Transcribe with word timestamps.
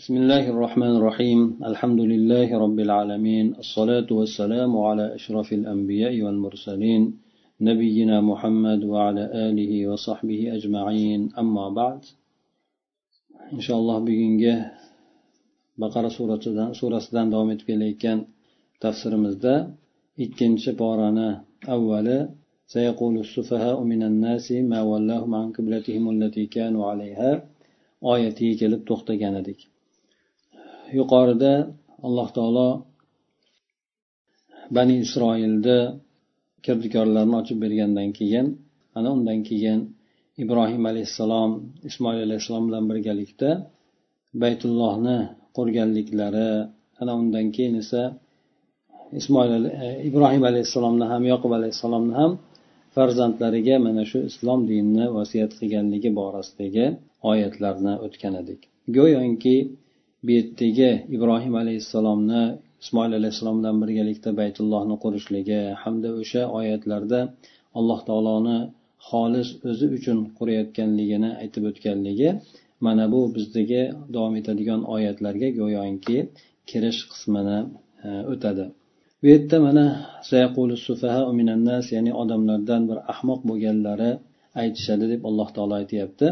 بسم 0.00 0.16
الله 0.16 0.44
الرحمن 0.50 0.94
الرحيم. 0.98 1.40
الحمد 1.70 2.00
لله 2.12 2.48
رب 2.64 2.78
العالمين. 2.86 3.46
الصلاة 3.64 4.08
والسلام 4.18 4.72
على 4.86 5.14
أشرف 5.14 5.48
الأنبياء 5.52 6.14
والمرسلين 6.22 7.02
نبينا 7.60 8.16
محمد 8.30 8.80
وعلى 8.84 9.24
آله 9.48 9.72
وصحبه 9.90 10.40
أجمعين. 10.56 11.20
أما 11.42 11.66
بعد 11.78 12.00
إن 13.52 13.60
شاء 13.66 13.78
الله 13.78 13.98
بيجنجه 14.06 14.56
بقرة 15.78 16.08
سورة 16.08 16.42
سورة 16.80 16.98
سودان 16.98 17.30
دوام 17.30 17.50
etib 17.54 18.18
تفسيرimizda 18.82 19.54
ikkinchi 20.18 20.70
porani 20.80 21.28
avvali 21.74 22.18
سيقول 22.66 23.18
السفهاء 23.18 23.78
من 23.82 24.02
الناس 24.02 24.52
ما 24.52 24.82
ولاهم 24.82 25.34
عن 25.34 25.52
قبلتهم 25.52 26.04
التي 26.10 26.46
كانوا 26.46 26.82
عليها. 26.90 27.30
oyatiga 28.02 28.58
kelib 28.60 28.82
to'xtagan 28.88 29.34
edik 29.40 29.73
yuqorida 30.98 31.52
alloh 32.06 32.28
taolo 32.36 32.68
bani 34.76 34.94
isroilni 35.04 35.78
kirdikorlarini 36.64 37.36
ochib 37.40 37.58
bergandan 37.64 38.08
keyin 38.18 38.46
ana 38.96 39.08
undan 39.16 39.40
keyin 39.48 39.80
ibrohim 40.42 40.82
alayhissalom 40.90 41.50
ismoil 41.88 42.20
alayhissalom 42.26 42.64
bilan 42.68 42.84
birgalikda 42.90 43.50
baytullohni 44.42 45.18
qurganliklari 45.56 46.50
ana 47.00 47.12
undan 47.20 47.46
keyin 47.56 47.74
esa 47.82 48.02
ismoil 49.20 49.64
e, 49.84 49.88
ibrohim 50.08 50.42
alayhissalomni 50.50 51.06
ham 51.12 51.22
yoqub 51.32 51.52
alayhissalomni 51.58 52.14
ham 52.20 52.32
farzandlariga 52.94 53.76
mana 53.86 54.02
shu 54.10 54.18
islom 54.30 54.60
dinini 54.70 55.06
vasiyat 55.16 55.52
qilganligi 55.58 56.10
borasidagi 56.20 56.86
oyatlarni 57.30 57.94
o'tgan 58.06 58.34
edik. 58.42 58.60
Go'yoki 58.96 59.56
bu 60.24 60.30
yerdagi 60.38 60.90
ibrohim 61.16 61.54
alayhissalomni 61.62 62.42
ismoil 62.82 63.12
alayhissalom 63.20 63.56
bilan 63.60 63.76
birgalikda 63.82 64.30
baytullohni 64.40 64.96
qurishligi 65.04 65.60
hamda 65.82 66.10
o'sha 66.20 66.42
oyatlarda 66.58 67.20
alloh 67.78 68.00
taoloni 68.08 68.58
xolis 69.08 69.48
o'zi 69.70 69.86
uchun 69.96 70.18
qurayotganligini 70.38 71.30
aytib 71.42 71.64
o'tganligi 71.70 72.28
mana 72.86 73.04
bu 73.12 73.20
bizdagi 73.36 73.82
davom 74.14 74.34
etadigan 74.40 74.80
oyatlarga 74.94 75.48
go'yoki 75.60 76.16
kirish 76.70 77.00
qismini 77.10 77.58
e, 78.06 78.08
o'tadi. 78.32 78.64
Bu 79.20 79.26
yerda 79.32 79.56
mana 79.66 79.86
ya'ni 81.94 82.12
odamlardan 82.22 82.82
bir 82.90 82.98
ahmoq 83.12 83.40
bo'lganlari 83.50 84.10
aytishadi 84.62 85.04
deb 85.12 85.22
alloh 85.28 85.48
taolo 85.56 85.74
aytyapti. 85.80 86.26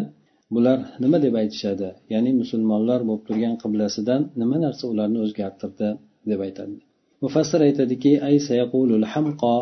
Bular 0.55 0.79
nima 1.03 1.19
deb 1.25 1.35
aytishadi 1.43 1.89
ya'ni 2.13 2.31
musulmonlar 2.43 3.01
bo'lib 3.09 3.23
turgan 3.29 3.55
qiblasidan 3.63 4.21
nima 4.41 4.57
narsa 4.65 4.85
ularni 4.93 5.19
o'zgartirdi 5.27 5.89
deb 6.31 6.41
aytadi 6.47 6.77
mufassir 7.25 7.61
aytadiki 7.69 8.13
ay 8.29 8.37
sayaqulul 8.49 9.07
hamqa 9.13 9.55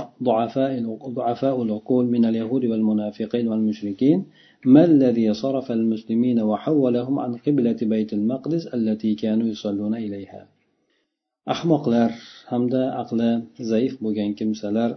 ضعفاء 1.18 1.56
العقول 1.64 2.04
من 2.14 2.22
اليهود 2.30 2.64
والمنافقين 2.70 3.44
والمشركين 3.50 4.18
ما 4.74 4.82
الذي 4.90 5.26
صرف 5.42 5.66
المسلمين 5.78 6.38
وحولهم 6.50 7.14
عن 7.24 7.32
قبلة 7.44 7.80
بيت 7.94 8.10
المقدس 8.18 8.64
التي 8.76 9.10
كانوا 9.22 9.46
يصلون 9.52 9.94
إليها 10.06 10.42
ahmoqlar 11.54 12.10
hamda 12.52 12.82
aqli 13.02 13.30
zaif 13.70 13.92
bo'lgan 14.04 14.30
kimsalar 14.38 14.90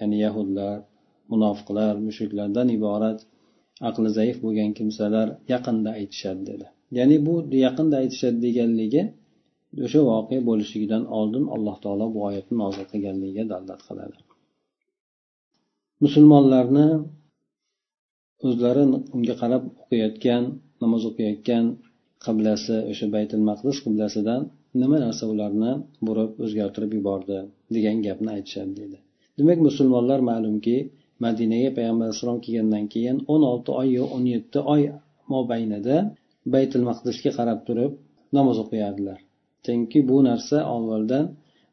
ya'ni 0.00 0.16
yahudlar 0.24 0.76
munofiqlar 1.32 1.94
mushriklardan 2.06 2.68
iborat 2.76 3.18
aqli 3.88 4.08
zaif 4.18 4.36
bo'lgan 4.44 4.70
kimsalar 4.78 5.28
yaqinda 5.52 5.90
aytishadi 6.00 6.42
dedi. 6.50 6.66
Ya'ni 6.98 7.16
bu 7.26 7.34
yaqinda 7.66 7.96
aytishadi 8.02 8.38
deganligi 8.46 9.02
o'sha 9.86 10.00
voqea 10.10 10.40
bo'lishligidan 10.48 11.04
oldin 11.18 11.44
alloh 11.54 11.76
taolo 11.84 12.06
bu 12.14 12.20
oyatni 12.28 12.54
nozil 12.62 12.84
qilganligiga 12.92 13.44
dalolat 13.52 13.80
qiladi. 13.88 14.18
Musulmonlarni 16.04 16.86
o'zlari 18.48 18.82
unga 19.16 19.34
qarab 19.42 19.62
o'qiyotgan 19.82 20.42
namoz 20.82 21.02
o'qiyotgan 21.10 21.64
qiblasi 22.24 22.76
o'sha 22.92 23.06
baytul 23.14 23.42
maqdis 23.50 23.76
qiblasidan 23.84 24.40
nima 24.80 24.96
narsa 25.04 25.24
ularni 25.32 25.72
burib 26.06 26.30
o'zgartirib 26.44 26.92
yubordi 26.98 27.38
degan 27.76 27.96
gapni 28.06 28.30
aytishadi 28.36 28.72
deydi 28.78 28.98
demak 29.38 29.58
musulmonlar 29.68 30.20
ma'lumki 30.30 30.76
madinaga 31.24 31.70
payg'ambar 31.78 32.04
alayhissalom 32.06 32.40
kelgandan 32.46 32.84
keyin 32.94 33.16
o'n 33.32 33.42
olti 33.52 33.70
yo 33.96 34.04
o'n 34.16 34.24
yetti 34.34 34.58
oy 34.74 34.82
mobaynida 35.34 35.96
baytul 36.54 36.82
maqdisga 36.90 37.30
qarab 37.38 37.58
turib 37.66 37.92
namoz 38.36 38.56
o'qiyardilar. 38.64 39.18
Chunki 39.64 39.98
bu 40.10 40.16
narsa 40.28 40.56
avvaldan 40.74 41.24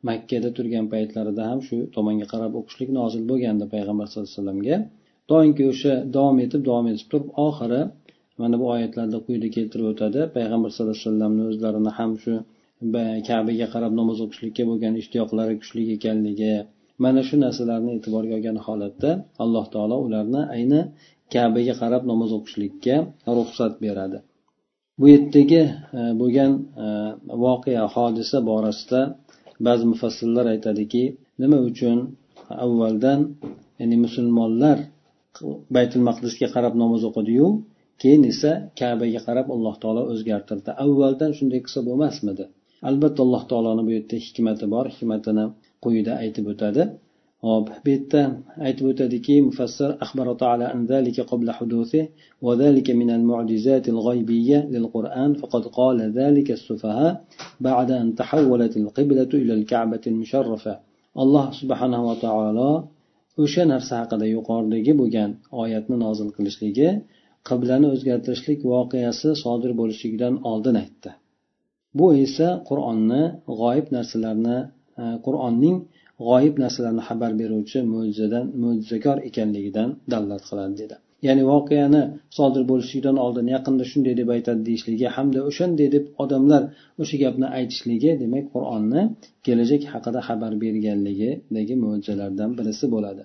makkada 0.10 0.50
turgan 0.58 0.86
paytlarida 0.94 1.44
ham 1.50 1.60
shu 1.68 1.78
tomonga 1.96 2.28
qarab 2.34 2.54
o'qishlik 2.60 2.90
nozil 3.00 3.24
bo'lgandi 3.32 3.66
payg'ambar 3.74 4.06
sallallohu 4.08 4.30
alayhi 4.32 4.42
vasallamga. 4.42 4.78
Doimki 5.32 5.64
o'sha 5.72 5.94
davom 6.16 6.38
etib 6.46 6.62
davom 6.70 6.86
etib 6.92 7.08
turib 7.12 7.30
oxiri 7.48 7.82
mana 8.42 8.56
bu 8.62 8.66
oyatlarda 8.76 9.18
quyida 9.26 9.48
keltirib 9.56 9.88
o'tadi. 9.94 10.20
Payg'ambar 10.36 10.70
sallallohu 10.72 10.98
alayhi 10.98 11.08
vasallamni 11.08 11.44
o'zlarini 11.52 11.92
ham 12.00 12.12
shu 12.24 12.34
kabaga 13.30 13.68
qarab 13.74 13.94
namoz 14.00 14.18
o'qishlikka 14.26 14.64
bo'lgan 14.70 14.94
ishtiyoqlari 15.02 15.54
kuchli 15.62 15.82
ekanligi 15.96 16.54
mana 17.04 17.22
shu 17.28 17.36
narsalarni 17.46 17.92
e'tiborga 17.98 18.34
olgan 18.40 18.58
holatda 18.66 19.12
alloh 19.44 19.66
taolo 19.74 19.96
ularni 20.06 20.42
ayni 20.56 20.82
kabaga 21.34 21.74
qarab 21.82 22.04
namoz 22.12 22.32
o'qishlikka 22.38 22.96
ruxsat 23.38 23.74
beradi. 23.86 24.18
Bu 25.00 25.06
yerdagi 25.14 25.62
e, 26.00 26.02
bo'lgan 26.22 26.52
e, 26.86 26.88
voqea 27.46 27.84
hodisa 27.96 28.38
borasida 28.50 29.02
ba'zi 29.68 29.86
mufassillar 29.94 30.46
aytadiki 30.54 31.04
nima 31.42 31.58
uchun 31.70 31.98
avvaldan 32.66 33.20
ya'ni 33.80 33.98
musulmonlar 34.06 34.78
baytul 35.76 36.04
maqdisga 36.10 36.48
qarab 36.56 36.74
namoz 36.84 37.02
o'qidiyu 37.10 37.48
keyin 38.02 38.24
esa 38.32 38.52
kabaga 38.80 39.20
qarab 39.28 39.48
alloh 39.56 39.76
taolo 39.82 40.02
o'zgartirdi. 40.14 40.70
Avvaldan 40.84 41.32
shunday 41.38 41.60
qilsa 41.66 41.80
bo'lmasmidi? 41.90 42.46
Albatta 42.90 43.20
alloh 43.26 43.44
taoloni 43.52 43.82
bu 43.88 43.92
yerda 43.98 44.16
hikmati 44.26 44.66
bor 44.74 44.86
hikmatini 44.96 45.46
quyida 45.84 46.14
aytib 46.24 46.46
o'tadi. 46.54 46.84
Hop 47.48 47.68
bu 47.84 47.90
yerda 47.94 48.22
aytib 48.68 48.86
o'tadiki 48.92 49.36
mufassir 49.48 49.90
axbarota 50.04 50.46
ala 50.54 50.66
an 50.76 50.82
zalika 50.92 51.24
qabla 51.32 51.52
hudusi 51.60 52.00
va 52.46 52.54
zalika 52.62 52.92
min 53.02 53.10
al 53.18 53.24
mu'jizat 53.32 53.86
al 53.94 54.00
ghaybiyya 54.08 54.60
lil 54.74 54.86
qur'an 54.96 55.32
faqad 55.42 55.64
qala 55.78 56.04
zalika 56.20 56.54
sufaha 56.68 57.10
ba'da 57.68 57.96
an 58.04 58.08
tahawwalat 58.20 58.74
al 58.82 58.90
qiblatu 58.98 59.36
ila 59.44 59.54
al 59.60 59.66
ka'bati 59.72 60.06
al 60.14 60.18
musharrafa. 60.22 60.74
Alloh 61.24 61.46
subhanahu 61.60 62.04
va 62.10 62.16
taolo 62.26 62.72
o'sha 63.44 63.64
narsa 63.74 63.94
haqida 64.02 64.26
yuqoridagi 64.36 64.94
bo'lgan 65.02 65.30
oyatni 65.64 65.96
nozil 66.06 66.30
qilishligi 66.38 66.90
qiblani 67.50 67.88
o'zgartirishlik 67.94 68.60
voqeasi 68.74 69.30
sodir 69.44 69.72
bo'lishligidan 69.80 70.34
oldin 70.52 70.76
aytdi. 70.84 71.12
Bu 71.98 72.08
esa 72.26 72.48
qur'onni 72.70 73.24
g'oyib 73.60 73.88
narsalarni 73.96 74.58
Э, 75.02 75.06
qur'onning 75.26 75.78
g'oyib 76.28 76.56
narsalarni 76.64 77.04
xabar 77.10 77.32
beruvchi 77.42 77.80
mo'jizadan 77.94 78.46
mo'jizakor 78.64 79.18
ekanligidan 79.30 79.90
dalolat 80.12 80.44
qiladi 80.50 80.76
dedi. 80.82 80.96
Ya'ni 81.28 81.44
voqeani 81.52 82.02
sodir 82.38 82.64
bo'lishligidan 82.72 83.18
oldin 83.26 83.48
yaqinda 83.56 83.84
shunday 83.92 84.14
deb 84.22 84.30
aytadi 84.36 84.62
deyishligi 84.70 85.08
hamda 85.16 85.40
o'shanday 85.50 85.88
deb 85.96 86.06
odamlar 86.24 86.64
o'sha 87.02 87.18
gapni 87.24 87.48
aytishligi 87.60 88.12
demak 88.24 88.46
qur'onni 88.56 89.02
kelajak 89.46 89.84
haqida 89.94 90.20
xabar 90.28 90.52
berganligidagi 90.64 91.76
mo'jizalardan 91.84 92.50
birisi 92.58 92.86
bo'ladi. 92.94 93.24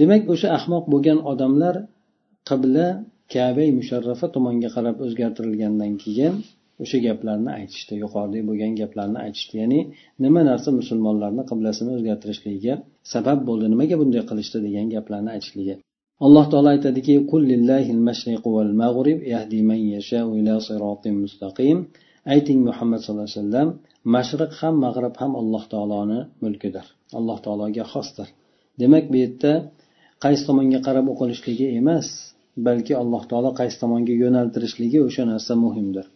Demak 0.00 0.22
o'sha 0.32 0.48
ahmoq 0.58 0.84
bo'lgan 0.92 1.18
odamlar 1.32 1.74
qibla 2.50 2.86
kabai 3.34 3.68
musharrafa 3.78 4.26
tomonga 4.34 4.68
qarab 4.76 4.96
o'zgartirilgandan 5.04 5.92
keyin 6.04 6.34
o'sha 6.82 6.98
gaplarni 7.06 7.50
aytishdi 7.58 7.94
yuqoridagi 8.02 8.44
bo'lgan 8.50 8.72
gaplarni 8.80 9.18
aytishdi. 9.26 9.54
Ya'ni 9.62 9.80
nima 10.24 10.40
narsa 10.50 10.68
musulmonlarni 10.80 11.42
qiblasini 11.50 11.90
o'zgartirishligiga 11.96 12.74
sabab 13.14 13.38
bo'ldi 13.48 13.66
nimaga 13.72 13.94
bunday 14.00 14.22
qilishdi 14.30 14.58
degan 14.66 14.86
gaplarni 14.94 15.30
aytishligi 15.36 15.74
alloh 16.26 16.44
taolo 16.52 16.68
aytadiki 16.74 17.14
ayting 22.34 22.58
muhammad 22.68 23.00
sallallohu 23.02 23.26
alayhi 23.26 23.38
vasallam 23.40 23.68
mashriq 24.14 24.52
ham 24.60 24.74
mag'rib 24.84 25.14
ham 25.20 25.32
alloh 25.40 25.62
taoloni 25.72 26.20
mulkidir 26.44 26.86
alloh 27.18 27.38
taologa 27.44 27.84
xosdir. 27.92 28.28
Demak 28.80 29.04
bu 29.12 29.16
yerda 29.22 29.52
qaysi 30.24 30.42
tomonga 30.48 30.80
qarab 30.86 31.06
o'qilishligi 31.12 31.66
emas 31.80 32.06
balki 32.66 32.92
alloh 33.02 33.22
taolo 33.30 33.50
qaysi 33.60 33.76
tomonga 33.82 34.14
yo'naltirishligi 34.22 34.98
o'sha 35.06 35.22
narsa 35.32 35.52
muhimdir. 35.64 36.06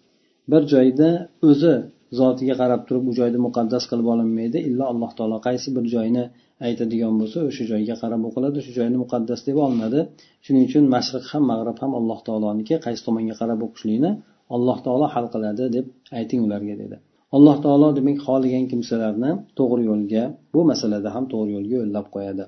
Bir 0.50 0.62
joyda 0.72 1.08
o'zi 1.50 1.74
zotiga 2.18 2.54
qarab 2.60 2.82
turib 2.88 3.04
u 3.10 3.12
joyni 3.20 3.38
muqaddas 3.46 3.84
qilib 3.90 4.06
olinmaydi. 4.14 4.58
Illo 4.68 4.84
alloh 4.92 5.10
taolo 5.18 5.38
qaysi 5.46 5.68
bir 5.76 5.84
joyni 5.94 6.24
aytadigan 6.66 7.14
bo'lsa 7.20 7.38
o'sha 7.48 7.64
joyga 7.72 7.94
qarab 8.02 8.22
o'qiladi 8.28 8.58
shu 8.66 8.72
joyni 8.78 8.96
muqaddas 9.04 9.40
deb 9.48 9.56
olinadi. 9.66 10.00
Shuning 10.44 10.64
uchun 10.68 10.84
mashriq 10.94 11.24
ham 11.32 11.42
mag'rib 11.52 11.78
ham 11.82 11.92
alloh 12.00 12.18
taoloniki 12.28 12.74
qaysi 12.86 13.02
tomonga 13.06 13.34
qarab 13.40 13.60
o'qishlikni 13.66 14.10
alloh 14.56 14.78
taolo 14.86 15.06
hal 15.14 15.26
qiladi 15.34 15.64
deb 15.76 15.86
ayting 16.18 16.40
ularga 16.46 16.74
dedi. 16.82 16.96
Alloh 17.36 17.56
taolo 17.64 17.88
demak 17.98 18.18
xohlagan 18.26 18.64
kimsalarni 18.72 19.30
to'g'ri 19.58 19.82
yo'lga 19.90 20.24
bu 20.54 20.60
masalada 20.70 21.08
ham 21.14 21.24
to'g'ri 21.32 21.50
yo'lga 21.56 21.74
yo'llab 21.80 22.06
qo'yadi. 22.14 22.44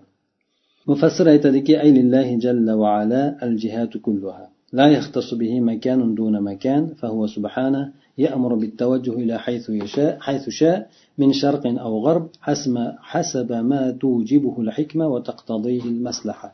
Mufassir 0.90 1.26
aytadiki 1.34 1.74
aylillahi 1.84 2.34
jalla 2.44 2.72
va 2.82 2.88
ala 3.00 3.22
al 3.46 3.54
jihatu 3.62 3.96
kulluha. 4.06 4.44
لا 4.79 4.88
يختص 4.97 5.33
به 5.33 5.59
مكان 5.59 6.15
دون 6.15 6.41
مكان 6.41 6.83
فهو 7.00 7.27
سبحانه 7.27 7.83
يأمر 8.17 8.55
بالتوجه 8.55 9.13
إلى 9.21 9.39
حيث 9.39 9.69
يشاء 9.69 10.19
حيث 10.19 10.50
شاء 10.50 10.89
من 11.17 11.33
شرق 11.33 11.63
أو 11.85 12.00
غرب 12.05 12.25
حسب 12.41 12.75
حسب 13.11 13.51
ما 13.51 13.91
توجبه 13.91 14.55
الحكمة 14.61 15.07
وتقتضيه 15.07 15.83
المصلحة 15.83 16.50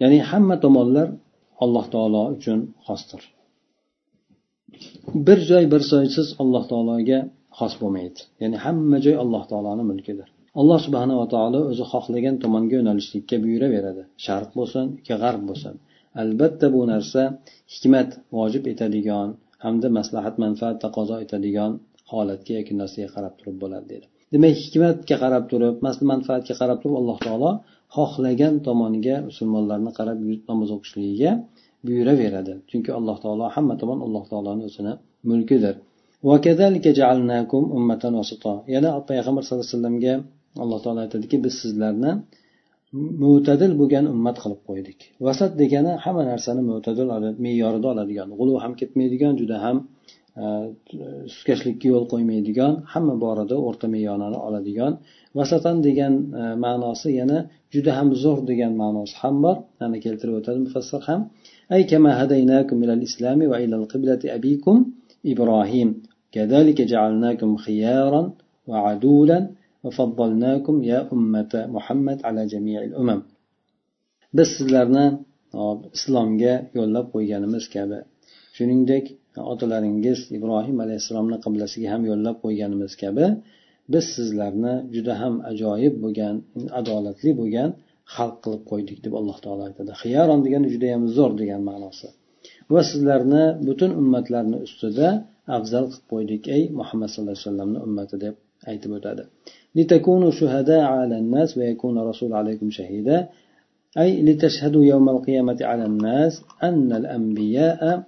يعني 0.00 0.22
حمى 0.22 0.56
تمولر 0.56 1.08
الله 1.62 1.84
تعالى 1.94 2.22
uchun 2.36 2.58
xosdir 2.86 3.22
bir 5.26 5.38
joy 5.50 5.64
bir 5.72 5.82
soysiz 5.92 6.28
alloh 6.42 6.62
taologa 6.72 7.18
xos 7.58 7.74
bo'lmaydi 7.80 8.20
ya'ni 8.42 8.56
hamma 8.64 8.98
joy 9.06 9.16
alloh 9.24 9.42
taoloni 9.50 9.84
mulkidir 9.90 10.28
alloh 10.60 10.78
subhanava 10.86 11.24
taolo 11.34 11.60
o'zi 11.70 11.84
xohlagan 11.92 12.34
tomonga 12.44 12.74
yo'nalishlikka 12.80 13.36
buyuraveradi 13.44 14.02
sharq 14.26 14.50
bo'lsin 14.58 14.84
yoki 14.98 15.14
g'arb 15.22 15.42
bo'lsin 15.50 15.74
Albatta 16.21 16.67
bu 16.75 16.81
narsa 16.93 17.21
hikmat 17.73 18.09
vojib 18.37 18.63
etadigan 18.71 19.29
hamda 19.63 19.87
maslahat 19.97 20.35
manfaat 20.43 20.75
taqozo 20.85 21.15
etadigan 21.25 21.71
holatga 22.11 22.51
yoki 22.59 22.73
narsaga 22.81 23.09
qarab 23.15 23.33
turib 23.39 23.57
bo'ladi 23.63 23.87
dedi. 23.93 24.05
Demak 24.33 24.53
hikmatga 24.63 25.15
qarab 25.23 25.43
turib 25.51 25.75
manfaatga 26.11 26.53
qarab 26.61 26.77
turib 26.81 26.95
alloh 27.01 27.17
taolo 27.25 27.51
xohlagan 27.95 28.53
tomoniga 28.67 29.15
musulmonlarni 29.29 29.91
qarab 29.99 30.17
namoz 30.49 30.69
o'qishligiga 30.75 31.31
buyuraveradi. 31.85 32.53
Chunki 32.69 32.91
alloh 32.99 33.17
taolo 33.23 33.45
hamma 33.55 33.73
tomon 33.81 33.99
alloh 34.05 34.23
taoloni 34.31 34.63
o'zini 34.69 34.93
mulkidir. 35.29 35.75
Yana 38.75 38.89
payg'ambar 39.09 39.41
sallallohu 39.45 39.65
alayhi 39.65 39.75
vasallamga 39.75 40.13
alloh 40.63 40.79
taolo 40.83 40.99
aytadiki 41.05 41.37
biz 41.45 41.53
sizlarni 41.61 42.11
mo'tadil 43.22 43.72
bo'lgan 43.80 44.04
ummat 44.14 44.36
qilib 44.42 44.60
qo'ydik 44.68 44.98
vasat 45.26 45.52
degani 45.62 45.92
hamma 46.04 46.22
narsani 46.32 46.62
mo'tadil 46.70 47.08
me'yorida 47.44 47.86
oladigan 47.94 48.28
g'ulu 48.38 48.54
ham 48.64 48.72
ketmaydigan 48.80 49.32
juda 49.40 49.56
ham 49.64 49.76
e, 50.42 50.44
suskashlikka 51.32 51.86
yo'l 51.92 52.04
qo'ymaydigan 52.12 52.72
hamma 52.92 53.14
borida 53.24 53.56
o'rta 53.66 53.86
me'yorni 53.94 54.38
oladigan 54.48 54.92
vasatan 55.38 55.76
degan 55.86 56.12
e, 56.40 56.42
ma'nosi 56.64 57.08
yana 57.20 57.38
juda 57.74 57.92
ham 57.98 58.08
zo'r 58.22 58.40
degan 58.50 58.72
ma'nosi 58.82 59.14
ham 59.22 59.34
bor 59.44 59.56
ana 59.84 59.96
keltirib 60.04 60.34
o'tadi 60.40 60.58
mufassir 60.66 61.02
ham 61.10 61.22
أي 61.72 61.84
كما 61.84 62.24
هديناكم 62.24 62.84
إلى 62.84 62.92
الإسلام 62.92 63.38
وإلى 63.50 63.76
القبلة 63.76 64.20
أبيكم 64.24 64.76
إبراهيم 65.26 66.02
كذلك 66.32 66.82
جعلناكم 66.82 67.56
خيارا 67.56 68.32
وعدولا 68.66 69.38
وفضلناكم 69.84 70.76
يا 70.92 71.00
أمة 71.14 71.52
محمد 71.76 72.18
على 72.26 72.42
جميع 72.52 72.80
الأمم 72.90 73.20
biz 74.38 74.48
sizlarni 74.58 75.06
islomga 75.96 76.54
yo'llab 76.78 77.06
qo'yganimiz 77.14 77.64
kabi 77.74 77.98
shuningdek 78.56 79.04
otalaringiz 79.52 80.18
ibrohim 80.36 80.76
alayhissalomni 80.84 81.36
qiblasiga 81.44 81.88
ham 81.92 82.02
yo'llab 82.10 82.36
qo'yganimiz 82.44 82.92
kabi 83.02 83.26
biz 83.92 84.04
sizlarni 84.16 84.74
juda 84.94 85.14
ham 85.22 85.34
ajoyib 85.50 85.94
bo'lgan 86.04 86.34
adolatli 86.80 87.30
bo'lgan 87.40 87.70
xalq 88.14 88.36
qilib 88.44 88.62
qo'ydik 88.70 88.98
deb 89.04 89.12
alloh 89.20 89.36
taolo 89.44 89.62
aytadi 89.68 89.92
xiyaron 90.02 90.40
degani 90.46 90.66
judayam 90.74 91.02
zo'r 91.16 91.32
degan 91.40 91.62
ma'nosi 91.70 92.08
va 92.72 92.80
sizlarni 92.90 93.44
butun 93.68 93.90
ummatlarni 94.00 94.58
ustida 94.66 95.08
afzal 95.56 95.84
qilib 95.92 96.06
qo'ydik 96.12 96.42
ey 96.56 96.62
muhammad 96.78 97.08
sallallohu 97.10 97.34
alayhi 97.34 97.46
vasallamni 97.48 97.78
ummati 97.86 98.16
deb 98.24 98.34
aytib 98.70 98.90
o'tadi 98.98 99.22
لتكونوا 99.75 100.31
شهداء 100.31 100.81
على 100.81 101.17
الناس 101.17 101.57
ويكون 101.57 101.97
الرسول 101.97 102.33
عليكم 102.33 102.69
شهيدا. 102.71 103.29
أي 103.97 104.21
لتشهدوا 104.21 104.83
يوم 104.83 105.09
القيامة 105.09 105.57
على 105.61 105.85
الناس 105.85 106.43
أن 106.63 106.91
الأنبياء 106.93 108.03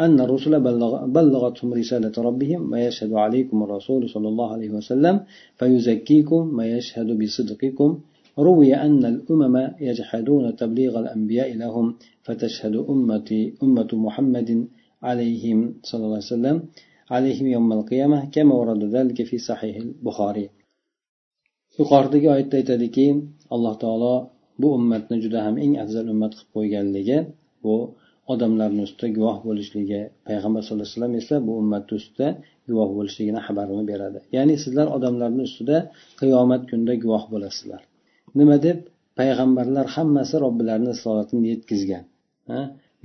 أن 0.00 0.20
الرسل 0.20 0.60
بلغ 0.60 1.06
بلغتهم 1.06 1.74
رسالة 1.74 2.12
ربهم 2.18 2.72
ويشهد 2.72 3.12
عليكم 3.12 3.62
الرسول 3.62 4.08
صلى 4.08 4.28
الله 4.28 4.52
عليه 4.52 4.70
وسلم 4.70 5.20
فيزكيكم 5.56 6.58
ويشهد 6.58 7.18
بصدقكم. 7.18 7.98
روي 8.38 8.74
أن 8.74 9.04
الأمم 9.04 9.70
يجحدون 9.80 10.56
تبليغ 10.56 10.98
الأنبياء 10.98 11.56
لهم 11.56 11.94
فتشهد 12.22 12.76
أمتي 12.76 13.54
أمة 13.62 13.88
محمد 13.92 14.66
عليهم 15.02 15.74
صلى 15.82 15.98
الله 15.98 16.14
عليه 16.14 16.32
وسلم 16.34 16.62
عليهم 17.10 17.46
يوم 17.46 17.72
القيامة 17.72 18.30
كما 18.30 18.54
ورد 18.54 18.84
ذلك 18.84 19.22
في 19.22 19.38
صحيح 19.38 19.76
البخاري. 19.76 20.55
Yuqoridagi 21.78 22.26
oyatda 22.34 22.54
aytadiki 22.60 23.06
alloh 23.54 23.74
taolo 23.82 24.14
bu 24.60 24.68
ummatni 24.78 25.16
juda 25.24 25.38
ham 25.46 25.54
eng 25.64 25.74
afzal 25.84 26.06
ummat 26.14 26.32
qilib 26.36 26.50
qo'yganligi 26.56 27.18
bu 27.64 27.74
odamlarni 28.32 28.82
ustida 28.86 29.08
guvoh 29.16 29.38
bo'lishligi 29.48 30.00
payg'ambar 30.28 30.60
sallallohu 30.66 30.86
alayhi 30.86 30.98
vasallam 30.98 31.14
esa 31.22 31.34
bu 31.46 31.52
ummatni 31.62 31.94
ustida 32.00 32.28
guvoh 32.68 32.90
bo'lishligini 32.98 33.40
xabarini 33.46 33.84
beradi. 33.90 34.18
Ya'ni 34.36 34.54
sizlar 34.64 34.86
odamlarni 34.96 35.42
ustida 35.48 35.76
qiyomat 36.20 36.62
kunida 36.70 36.94
guvoh 37.04 37.24
bo'lasizlar. 37.32 37.80
Nima 38.38 38.56
deb? 38.66 38.78
Payg'ambarlar 39.18 39.86
hammasi 39.96 40.34
robbilarini 40.44 40.90
risolatini 40.96 41.46
yetkazgan. 41.52 42.04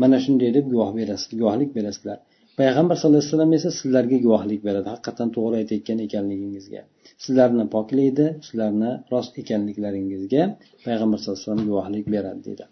Mana 0.02 0.18
shunday 0.26 0.50
deb 0.58 0.66
guvoh 0.74 0.92
berasiz 1.00 1.30
guvohlik 1.42 1.72
berasizlar. 1.78 2.18
Payg'ambar 2.60 2.96
sallallohu 2.98 3.22
alayhi 3.22 3.34
vasallam 3.34 3.54
esa 3.60 3.70
sizlarga 3.80 4.18
guvohlik 4.26 4.62
beradi. 4.68 4.88
Haqiqatdan 4.94 5.30
to'g'ri 5.36 5.56
aytayotgan 5.62 6.00
ekanligingizga. 6.08 6.82
Sizlarni 7.24 7.66
poklaydi 7.76 8.26
sizlarni 8.48 8.92
rost 9.14 9.34
ekanliklaringizga 9.42 10.42
payg'ambar 10.86 11.18
sallallohu 11.20 11.40
alayhi 11.40 11.50
vasallam 11.50 11.64
guvohlik 11.72 12.06
beradi 12.16 12.42
deydi. 12.48 12.64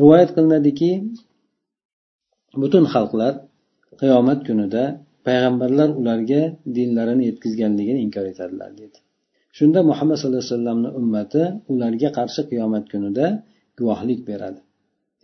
Rivoyat 0.00 0.30
qilinadiki 0.36 0.90
butun 2.62 2.84
xalqlar 2.94 3.32
qiyomat 4.00 4.40
kunida 4.48 4.84
payg'ambarlar 5.26 5.88
ularga 6.00 6.40
dinlarini 6.76 7.24
yetkazganligini 7.30 8.00
inkor 8.06 8.24
etadilar 8.32 8.70
deydi. 8.80 8.98
Shunda 9.58 9.80
muhammad 9.90 10.16
sallallohu 10.18 10.42
alayhi 10.42 10.54
vasallamni 10.54 10.90
ummati 11.00 11.42
ularga 11.72 12.08
qarshi 12.18 12.42
qiyomat 12.50 12.84
kunida 12.92 13.26
guvohlik 13.78 14.20
beradi. 14.30 14.60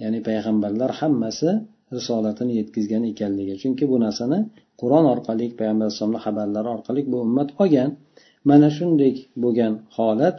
Ya'ni 0.03 0.19
payg'ambarlar 0.29 0.91
hammasi 1.01 1.51
risolatini 1.98 2.54
yetkazgan 2.60 3.04
ekanligi 3.12 3.56
chunki 3.62 3.84
bu 3.92 3.98
narsani 4.06 4.40
qur'on 4.82 5.06
orqali 5.14 5.46
payg'ambar 5.60 5.86
alayhisalomni 5.86 6.20
xabarlari 6.26 6.70
orqali 6.76 7.02
bu 7.12 7.18
ummat 7.26 7.50
olgan 7.64 7.90
mana 8.50 8.68
shunday 8.78 9.14
bo'lgan 9.44 9.74
holat 9.98 10.38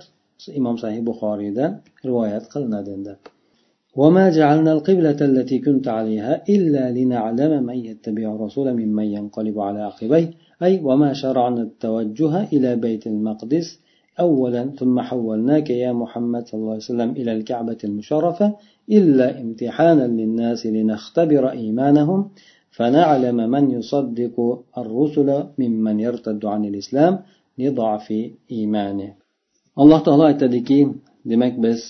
imom 0.58 0.76
sahih 0.82 1.00
buxoriyda 1.08 1.64
rivoyat 2.08 2.44
qilinadi 2.52 2.90
endi 2.98 3.14
وما 4.02 4.24
جعلنا 4.38 4.72
القبلة 4.76 5.18
التي 5.30 5.58
كنت 5.66 5.86
عليها 5.98 6.32
إلا 6.54 6.84
لنعلم 6.98 7.52
من 7.68 7.78
يتبع 7.88 8.26
الرسول 8.34 8.66
ممن 8.80 9.06
ينقلب 9.16 9.56
على 9.68 9.80
عقبيه 9.88 10.26
أي 10.62 10.72
وما 10.88 11.10
شرعنا 11.22 11.62
التوجه 11.68 12.32
إلى 12.54 12.70
بيت 12.84 13.04
المقدس 13.12 13.66
أولا 14.20 14.62
ثم 14.78 15.00
حولناك 15.08 15.68
يا 15.70 15.92
محمد 16.02 16.42
صلى 16.48 16.58
الله 16.60 16.76
عليه 16.76 16.90
وسلم 16.92 17.10
إلى 17.10 17.32
الكعبة 17.36 17.80
المشرفة 17.84 18.46
إلا 18.96 19.26
امتحانا 19.42 20.06
للناس 20.18 20.66
لنختبر 20.66 21.42
إيمانهم 21.50 22.20
فنعلم 22.76 23.38
من 23.54 23.64
يصدق 23.76 24.36
الرسل 24.82 25.28
ممن 25.60 25.96
يرتد 26.06 26.42
عن 26.52 26.62
الإسلام 26.70 27.12
لضعف 27.58 28.06
إيمانه 28.56 29.10
alloh 29.82 30.00
taolo 30.06 30.24
aytadiki 30.30 30.78
demak 31.30 31.54
biz 31.64 31.80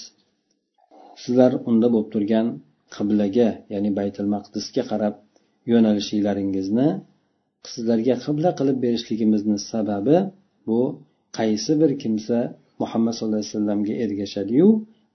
sizlar 1.22 1.52
unda 1.70 1.86
bo'lib 1.94 2.08
turgan 2.14 2.46
qiblaga 2.96 3.48
ya'ni 3.72 3.90
baytul 3.98 4.28
maqdisga 4.34 4.82
qarab 4.90 5.14
yo'nalishingizni 5.70 6.88
sizlarga 7.72 8.14
qibla 8.24 8.50
qilib 8.58 8.78
berishligimizni 8.84 9.58
sababi 9.72 10.16
bu 10.66 10.80
qaysi 11.38 11.72
bir 11.80 11.90
kimsa 12.02 12.38
muhammad 12.80 13.12
sallallohu 13.14 13.40
alayhi 13.40 13.54
vasallamga 13.54 13.94
ergashadiyu 14.04 14.68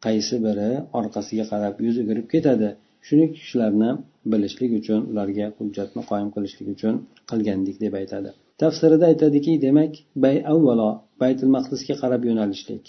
qaysi 0.05 0.37
biri 0.47 0.71
orqasiga 0.99 1.45
qarab 1.53 1.75
yuz 1.87 1.97
o'girib 2.03 2.27
ketadi. 2.35 2.69
Shuni 3.07 3.27
kishilarni 3.37 3.91
bilishlik 4.33 4.73
uchun 4.81 5.01
ularga 5.11 5.47
hujjatni 5.59 6.03
qoyim 6.11 6.29
qilishlik 6.35 6.69
uchun 6.75 6.95
qilgandik 7.31 7.77
deb 7.85 7.95
aytadi. 8.01 8.31
Tafsirida 8.63 9.05
aytadiki 9.13 9.53
demak 9.67 9.93
bay 10.25 10.37
avvalo 10.53 10.91
baytul 11.23 11.51
maqdisga 11.57 11.95
qarab 12.03 12.23
yo'nalishlik. 12.29 12.85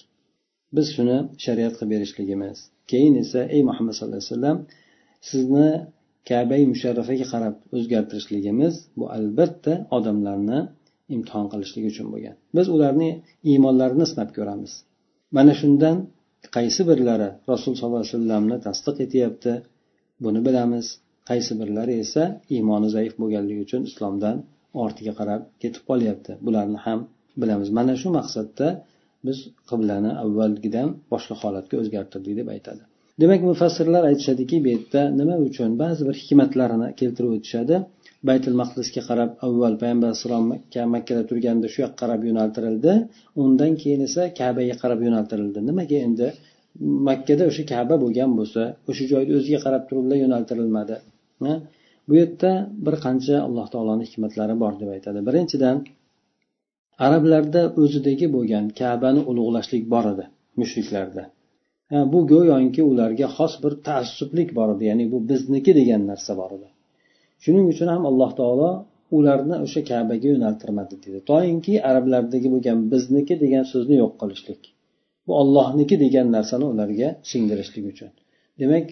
Biz 0.75 0.88
shuni 0.96 1.18
shariat 1.44 1.74
qilib 1.78 1.92
berishligimiz. 1.94 2.58
Keyin 2.92 3.13
esa 3.24 3.39
ey 3.56 3.62
muhammad 3.70 3.94
sallallohu 3.96 4.20
alayhi 4.22 4.34
vasallam 4.34 4.58
sizni 5.30 5.70
kabai 6.30 6.63
musharrafaga 6.74 7.25
qarab 7.34 7.56
o'zgartirishligimiz 7.78 8.74
bu 9.00 9.06
albatta 9.18 9.74
odamlarni 9.98 10.60
imtihon 11.16 11.48
qilishlik 11.54 11.86
uchun 11.92 12.08
bo'lgan. 12.13 12.36
Biz 12.58 12.68
ularni 12.75 13.10
iymonlarini 13.50 14.06
sinab 14.12 14.30
ko'ramiz. 14.38 14.72
Mana 15.38 15.54
shundan 15.62 15.98
qaysi 16.55 16.81
birlari 16.89 17.29
rasul 17.51 17.74
sollallohu 17.79 18.03
alayhi 18.03 18.15
vasallamni 18.15 18.58
tasdiq 18.67 18.96
etyapti 19.05 19.53
buni 20.24 20.39
bilamiz. 20.48 20.86
Qaysi 21.29 21.53
birlari 21.62 21.93
esa 22.03 22.24
iymoni 22.55 22.89
zaif 22.96 23.13
bo'lganligi 23.22 23.62
uchun 23.67 23.81
islomdan 23.89 24.36
ortiga 24.84 25.13
qarab 25.19 25.41
ketib 25.62 25.84
qolyapti. 25.89 26.31
Bularni 26.46 26.79
ham 26.86 27.00
bilamiz. 27.41 27.69
Mana 27.77 27.93
shu 28.01 28.10
maqsadda 28.19 28.67
biz 29.27 29.38
qiblani 29.69 30.12
avvalgidan 30.24 30.88
boshqa 31.12 31.36
holatga 31.41 31.75
o'zgartirdik 31.81 32.34
deb 32.39 32.48
aytadi. 32.55 32.81
Demak 33.22 33.41
mufassirlar 33.51 34.03
aytishadiki 34.10 34.58
bu 34.63 34.67
yerda 34.74 35.01
nima 35.19 35.36
uchun 35.48 35.72
ba'zi 35.84 36.01
bir 36.08 36.15
hikmatlarini 36.22 36.88
keltirib 37.00 37.31
o'tishadi? 37.38 37.75
Baytul 38.28 38.56
maqdisga 38.62 39.02
qarab 39.10 39.30
avval 39.46 39.74
payg'ambar 39.82 40.08
alayhissalom 40.10 40.46
makkada 40.96 41.22
turganda 41.30 41.68
shu 41.74 41.80
yoqqa 41.86 41.98
qarab 42.02 42.22
yo'naltirildi. 42.30 42.92
Undan 43.44 43.72
keyin 43.82 44.02
esa 44.08 44.22
kabaga 44.40 44.76
qarab 44.82 45.00
yo'naltirildi. 45.08 45.60
Nimaga 45.70 45.98
endi? 46.08 46.28
Makkada 47.10 47.44
o'sha 47.50 47.64
kaba 47.74 47.96
bo'lgan 48.04 48.32
bo'lsa 48.40 48.62
o'sha 48.90 49.04
joyni 49.12 49.32
o'ziga 49.40 49.60
qarab 49.66 49.84
turiblar 49.90 50.18
yo'naltirilmadi. 50.24 50.96
Bu 52.08 52.14
yerda 52.22 52.52
bir 52.86 52.96
qancha 53.06 53.36
alloh 53.48 53.68
taoloni 53.74 54.04
hikmatlari 54.10 54.56
bor 54.64 54.74
deb 54.82 54.90
aytadi. 54.96 55.20
Birinchidan 55.28 55.78
arablarda 57.06 57.62
o'zidagi 57.82 58.28
bo'lgan 58.36 58.66
kabani 58.80 59.22
ulug'lashlik 59.32 59.84
bor 59.94 60.06
edi 60.14 60.26
mushriklarda. 60.62 61.24
Bu 62.12 62.20
go'yoki 62.32 62.82
ularga 62.92 63.28
xos 63.38 63.54
bir 63.64 63.74
taassublik 63.88 64.50
bor 64.58 64.70
edi. 64.76 64.84
Ya'ni 64.90 65.06
bu 65.14 65.18
bizniki 65.30 65.72
degan 65.80 66.02
narsa 66.12 66.34
bor 66.42 66.52
edi. 66.58 66.68
Shuning 67.43 67.65
uchun 67.74 67.88
ham 67.93 68.03
alloh 68.10 68.31
taolo 68.39 68.69
ularni 69.17 69.55
o'sha 69.65 69.81
kabaga 69.91 70.27
yo'naltirmadi 70.34 70.96
dedi. 71.03 71.19
Toinki 71.31 71.74
arablardagi 71.89 72.48
bo'lgan 72.53 72.77
bizniki 72.91 73.36
degan 73.43 73.65
so'zni 73.72 73.96
yo'q 74.03 74.13
qilishlik. 74.22 74.62
Bu 75.25 75.31
ollohniki 75.41 75.96
degan 76.05 76.27
narsani 76.36 76.65
ularga 76.74 77.10
singdirishlik 77.31 77.86
uchun. 77.93 78.12
Demak 78.62 78.86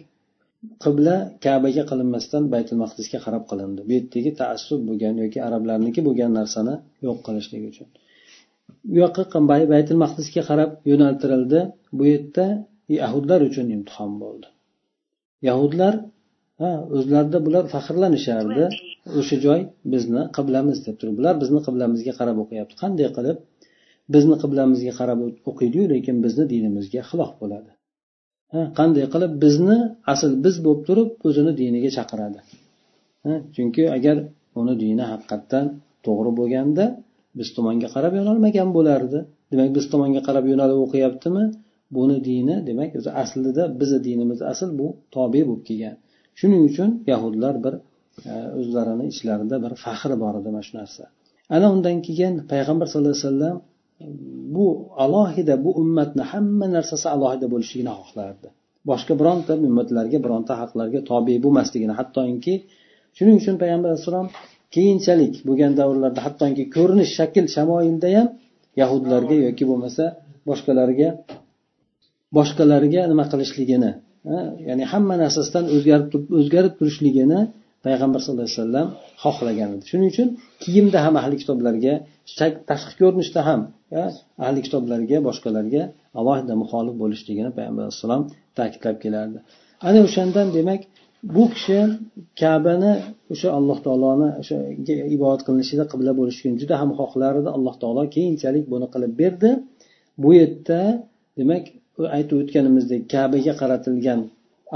qibla 0.84 1.16
kabaga 1.46 1.84
qilinmasdan 1.90 2.44
baytul 2.54 2.78
maqdisga 2.84 3.20
qarab 3.26 3.44
qilindi. 3.52 3.82
Bu 3.88 3.92
yerdagi 3.98 4.32
taassub 4.42 4.80
bo'lgan 4.90 5.16
yoki 5.24 5.40
arablarniki 5.48 6.02
bo'lgan 6.08 6.32
narsani 6.40 6.76
yo'q 7.06 7.18
qilishlik 7.28 7.64
uchun. 7.72 7.88
U 8.94 8.96
yoqqa 9.04 9.40
baytul 9.74 10.00
maqdisga 10.04 10.42
qarab 10.50 10.72
yo'naltirildi. 10.92 11.60
Bu 11.98 12.04
yerda 12.12 12.46
yahudlar 13.00 13.40
uchun 13.50 13.68
imtihon 13.76 14.12
bo'ldi. 14.24 14.48
Yahudlar 15.48 15.94
ha 16.62 16.72
o'zlarida 16.98 17.40
bular 17.46 17.64
faxrlanishardi. 17.74 18.64
O'sha 19.20 19.38
joy 19.46 19.62
bizni 19.94 20.22
qiblamiz 20.38 20.78
deb 20.88 20.96
turib 21.00 21.16
bular 21.20 21.36
bizni 21.44 21.60
qiblamizga 21.68 22.14
qarab 22.20 22.38
o'qiyapti. 22.44 22.74
Qanday 22.84 23.08
qilib? 23.18 23.38
Bizni 24.14 24.36
qiblamizga 24.44 24.94
qarab 25.00 25.20
o'qiydiyu 25.50 25.86
lekin 25.94 26.16
bizni 26.26 26.46
dinimizga 26.54 27.02
xilof 27.10 27.32
bo'ladi. 27.42 27.72
Qanday 28.80 29.06
qilib? 29.14 29.32
Bizni 29.44 29.78
asl 30.14 30.32
biz 30.46 30.56
bo'lib 30.66 30.82
turib 30.88 31.10
o'zini 31.28 31.52
diniga 31.62 31.90
chaqiradi. 31.98 32.40
Chunki 33.56 33.84
agar 33.98 34.18
uni 34.60 34.74
dini 34.84 35.04
haqiqatdan 35.12 35.66
to'g'ri 36.06 36.32
bo'lganda 36.40 36.86
biz 37.40 37.48
tomonga 37.58 37.88
qarab 37.96 38.14
yonolmagan 38.20 38.70
bo'lardi. 38.78 39.20
Demak 39.52 39.70
biz 39.78 39.86
tomonga 39.94 40.22
qarab 40.28 40.46
yo'nalib 40.52 40.80
o'qiyaptimi? 40.86 41.44
Buni 41.96 42.18
dini 42.30 42.56
demak 42.70 42.92
o'zi 43.00 43.12
aslida 43.24 43.64
bizni 43.80 44.00
dinimiz 44.08 44.40
asl 44.52 44.70
bu 44.80 44.88
tobe 45.16 45.42
bo'lib 45.50 45.64
kelgan 45.70 45.96
shuning 46.40 46.62
uchun 46.70 46.90
yahudlar 47.12 47.56
bir 47.66 47.74
e, 48.30 48.34
o'zlarini 48.60 49.06
ichlarida 49.14 49.56
bir 49.64 49.74
faxr 49.84 50.12
bor 50.24 50.34
edi 50.40 50.50
mana 50.56 50.64
shu 50.68 50.74
narsa. 50.80 51.04
Ana 51.56 51.68
undan 51.76 51.98
keyin 52.08 52.34
payg'ambar 52.52 52.86
sallallohu 52.92 53.16
alayhi 53.16 53.28
vasallam 53.28 53.58
e, 54.04 54.06
bu 54.56 54.66
alohida 55.06 55.56
bu 55.66 55.70
ummatni 55.82 56.24
hamma 56.32 56.68
narsasi 56.76 57.08
alohida 57.16 57.48
bo'lishligini 57.54 57.94
xohlardi. 58.00 58.48
Boshqa 58.90 59.14
bironta 59.20 59.52
ummatlarga 59.70 60.18
bironta 60.26 60.54
xalqlarga 60.62 61.00
tobe 61.10 61.36
bo'lmasligini 61.46 61.94
hattoki 62.00 62.56
shuning 63.18 63.36
uchun 63.42 63.56
payg'ambar 63.62 63.90
alayhissalom 63.92 64.28
keyinchalik 64.76 65.34
bo'lgan 65.48 65.74
davrlarda 65.80 66.20
hattoki 66.28 66.64
ko'rinish 66.76 67.12
shakl 67.20 67.46
shamoyilda 67.56 68.10
ham 68.18 68.28
yahudlarga 68.82 69.36
yoki 69.46 69.64
bo'lmasa 69.70 70.04
boshqalarga 70.50 71.10
boshqalarga 72.38 73.02
nima 73.12 73.26
qilishligini 73.32 73.92
ya'ni 74.70 74.84
hamma 74.92 75.16
narsasidan 75.24 75.66
o'zgarib 75.76 76.08
o'zgarib 76.40 76.74
turishligini 76.80 77.40
payg'ambar 77.86 78.20
sallallohu 78.24 78.48
alayhi 78.48 78.62
vasallam 78.62 78.88
xohlagan 79.24 79.70
edi 79.76 79.86
shuning 79.92 80.10
uchun 80.14 80.28
kiyimda 80.64 80.98
ham 81.06 81.14
ahli 81.22 81.36
kitoblarga 81.42 81.94
tashqi 82.70 82.94
ko'rinishda 83.02 83.42
ham 83.50 83.62
ahli 84.46 84.60
kitoblarga 84.66 85.18
boshqalarga 85.28 85.84
alohida 86.20 86.54
muxolif 86.62 86.96
bo'lishligini 87.04 87.50
payg'ambar 87.58 87.84
alayhissalom 87.86 88.24
ta'kidlab 88.58 88.98
kelardi. 89.04 89.40
Ana 89.88 90.00
o'shandan 90.08 90.48
demak 90.58 90.82
bu 91.36 91.44
kishi 91.54 91.80
kabani 92.42 92.94
o'sha 93.34 93.50
alloh 93.58 93.78
taoloni 93.86 94.30
o'sha 94.42 94.58
ibodat 95.16 95.42
qilinishida 95.48 95.84
qibla 95.92 96.12
bo'lishligini 96.20 96.58
juda 96.64 96.76
ham 96.82 96.90
xohlar 97.00 97.34
edi 97.42 97.50
alloh 97.58 97.76
taolo 97.82 98.04
keyinchalik 98.16 98.66
buni 98.74 98.88
qilib 98.94 99.14
berdi. 99.22 99.50
Bu 100.24 100.30
yerda 100.40 100.82
demak 101.40 101.64
aytib 102.18 102.38
o'tganimizdek 102.44 103.02
kabaga 103.14 103.54
qaratilgan 103.62 104.20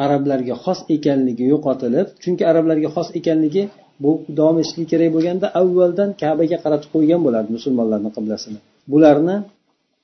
arablarga 0.03 0.55
xos 0.63 0.79
ekanligi 0.95 1.45
yo'qotilib 1.53 2.07
chunki 2.23 2.43
arablarga 2.51 2.89
xos 2.95 3.09
ekanligi 3.19 3.63
bu 4.03 4.11
davom 4.37 4.57
etishligi 4.61 4.87
kerak 4.93 5.09
bo'lganda 5.15 5.47
avvaldan 5.61 6.09
kabaga 6.23 6.57
qaratib 6.63 6.89
qo'ygan 6.95 7.21
bo'lardi 7.25 7.51
musulmonlarni 7.57 8.09
qiblasini. 8.17 8.59
Bularni 8.91 9.35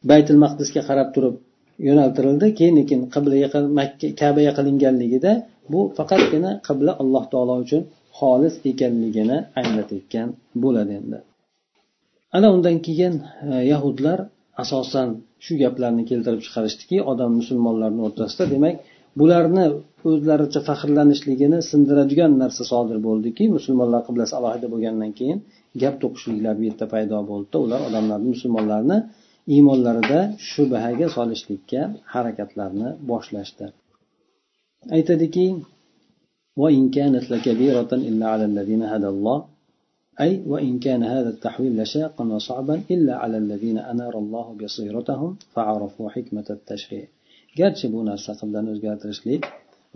baytul 0.10 0.40
maqdisga 0.44 0.82
qarab 0.90 1.10
turib 1.16 1.36
yo'naltirildi 1.88 2.48
keyin 2.60 2.76
keyin 2.90 3.04
qiblaga 3.16 3.48
kabaga 4.22 4.52
qilinganligida 4.58 5.32
bu 5.72 5.80
faqatgina 5.98 6.52
qibla 6.68 6.92
alloh 7.02 7.24
taolo 7.34 7.56
uchun 7.64 7.82
xolis 8.20 8.56
ekanligini 8.72 9.38
anglatayotgan 9.60 10.28
bo'ladi 10.64 10.94
endi. 11.00 11.18
Ana 12.38 12.48
undan 12.56 12.78
keyin 12.86 13.14
e, 13.52 13.56
yahudlar 13.72 14.20
asosan 14.64 15.10
shu 15.46 15.54
gaplarni 15.64 16.04
keltirib 16.12 16.42
chiqarishdiki 16.46 16.98
odam 17.12 17.32
musulmonlarni 17.40 18.02
o'rtasida 18.08 18.46
demak 18.54 18.76
bularni 19.20 19.66
o'zlaricha 20.10 20.60
faxrlanishligini 20.70 21.60
sindiradigan 21.70 22.32
narsa 22.44 22.64
sodir 22.72 22.98
bo'ldiki 23.08 23.44
musulmonlar 23.58 24.02
qiblasi 24.08 24.34
alohida 24.40 24.68
bo'lgandan 24.74 25.12
keyin 25.20 25.40
gap 25.82 25.96
to'qishliklar 26.04 26.54
bu 26.60 26.64
yerda 26.70 26.86
paydo 26.94 27.18
bo'ldida 27.32 27.58
ular 27.66 27.80
odamlarni 27.90 28.28
musulmonlarni 28.36 28.98
iymonlarida 29.56 30.20
shubhaga 30.50 31.08
solishlikka 31.18 31.82
harakatlarni 32.14 32.90
boshlashdi. 33.10 33.66
Aytadiki 34.98 35.46
أي 40.21 40.43
وإن 40.47 40.79
كان 40.79 41.03
هذا 41.15 41.29
التحويل 41.29 41.73
لشاقا 41.83 42.25
وصعبا 42.25 42.83
إلا 42.91 43.15
على 43.23 43.37
الذين 43.39 43.79
أنار 43.79 44.19
الله 44.19 44.47
بصيرتهم 44.61 45.31
فعرفوا 45.55 46.09
حكمة 46.15 46.47
التشريع 46.51 47.07
garchi 47.61 47.87
bu 47.95 48.01
narsa 48.11 48.33
qiblani 48.41 48.69
o'zgartirishlik 48.75 49.43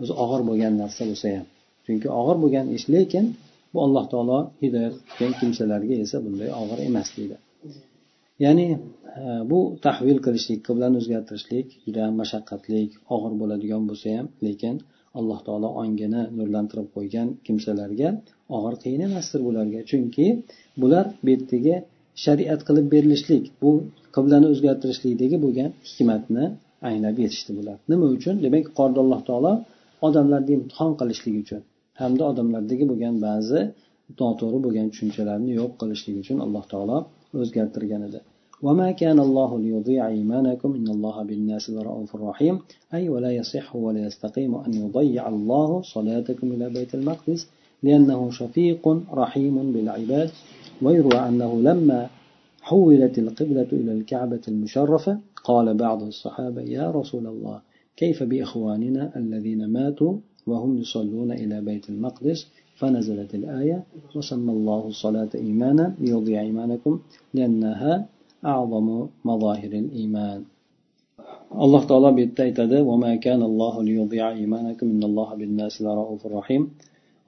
o'zi 0.01 0.13
og'ir 0.23 0.41
bo'lgan 0.49 0.73
narsa 0.81 1.03
bo'lsa 1.09 1.27
ham 1.37 1.47
chunki 1.85 2.07
og'ir 2.19 2.37
bo'lgan 2.43 2.65
ish 2.77 2.85
lekin 2.95 3.25
bu 3.73 3.77
alloh 3.85 4.05
taolo 4.11 4.39
hidoyat 4.61 4.95
qilgan 5.17 5.33
kimsalarga 5.39 5.95
esa 6.05 6.17
bunday 6.25 6.49
og'ir 6.61 6.79
emas 6.89 7.07
deydi 7.17 7.35
ya'ni 8.45 8.67
e, 8.73 8.77
bu 9.51 9.59
tahvil 9.85 10.19
qilishlik 10.25 10.59
qiblani 10.67 10.95
o'zgartirishlik 11.01 11.67
juda 11.85 12.03
mashaqqatli 12.21 12.81
og'ir 13.15 13.33
bo'ladigan 13.41 13.83
bo'lsa 13.89 14.07
ham 14.17 14.27
lekin 14.47 14.75
alloh 15.19 15.39
taolo 15.47 15.69
ongini 15.83 16.21
nurlantirib 16.37 16.87
qo'ygan 16.95 17.27
kimsalarga 17.45 18.09
og'ir 18.55 18.75
qiyin 18.83 19.01
emasdir 19.07 19.41
bularga 19.47 19.81
chunki 19.89 20.25
bular 20.81 21.05
bu 21.23 21.29
yerdagi 21.33 21.75
shariat 22.23 22.61
qilib 22.67 22.85
berilishlik 22.93 23.43
bu 23.61 23.71
qiblani 24.15 24.47
o'zgartirishlikdagi 24.53 25.37
bo'lgan 25.45 25.69
hikmatni 25.89 26.45
anglab 26.89 27.17
yetishdi 27.23 27.51
bular 27.59 27.77
nima 27.91 28.05
uchun 28.15 28.35
demak 28.45 28.63
yuqorida 28.69 28.99
alloh 29.05 29.21
taolo 29.29 29.53
odamlarni 30.07 30.51
imtihon 30.59 30.91
qilishlik 30.99 31.35
uchun 31.43 31.61
hamda 32.01 32.23
odamlardagi 32.31 32.85
bo'lgan 32.91 33.15
ba'zi 33.27 33.59
noto'g'ri 34.21 34.59
bo'lgan 34.65 34.87
tushunchalarni 34.93 35.51
yo'q 35.59 35.71
qilishlik 35.81 36.15
uchun 36.23 36.37
alloh 36.45 36.63
taolo 36.73 36.97
o'zgartirgan 37.41 38.03
edi 38.09 38.21
وما 38.65 38.89
كان 39.01 39.17
الله 39.27 39.59
ليضيع 39.65 40.07
إيمانكم 40.07 40.69
إن 40.79 40.87
الله 40.95 41.15
بالناس 41.29 41.69
لرؤوف 41.75 42.11
رحيم 42.15 42.55
أي 42.93 43.03
ولا 43.13 43.31
يصح 43.39 43.75
ولا 43.85 43.99
يستقيم 44.07 44.51
أن 44.65 44.71
يضيع 44.83 45.23
الله 45.35 45.69
صلاتكم 45.95 46.47
إلى 46.55 46.65
بيت 46.77 46.91
المقدس 46.99 47.41
لأنه 47.82 48.30
شفيق 48.30 48.84
رحيم 49.14 49.72
بالعباد 49.72 50.30
ويروى 50.82 51.18
أنه 51.28 51.60
لما 51.60 52.08
حولت 52.62 53.18
القبلة 53.18 53.68
إلى 53.72 53.92
الكعبة 53.92 54.40
المشرفة 54.48 55.18
قال 55.44 55.74
بعض 55.74 56.02
الصحابة 56.02 56.62
يا 56.62 56.90
رسول 56.90 57.26
الله 57.26 57.60
كيف 57.96 58.22
بإخواننا 58.22 59.12
الذين 59.16 59.66
ماتوا 59.66 60.14
وهم 60.46 60.78
يصلون 60.78 61.32
إلى 61.32 61.60
بيت 61.60 61.90
المقدس؟ 61.90 62.46
فنزلت 62.76 63.34
الآية 63.34 63.82
وسمى 64.16 64.52
الله 64.52 64.86
الصلاة 64.88 65.28
إيمانا 65.34 65.94
ليضيع 66.00 66.40
إيمانكم 66.40 67.00
لأنها 67.34 68.06
أعظم 68.44 69.06
مظاهر 69.24 69.72
الإيمان. 69.72 70.42
alloh 71.64 71.82
taolo 71.86 72.08
bu 72.16 72.20
yerda 72.24 72.42
aytadi 72.48 72.76
alloh 75.06 75.36
بالناس 75.38 75.82
لرؤوف 75.82 76.26
رحيم. 76.26 76.62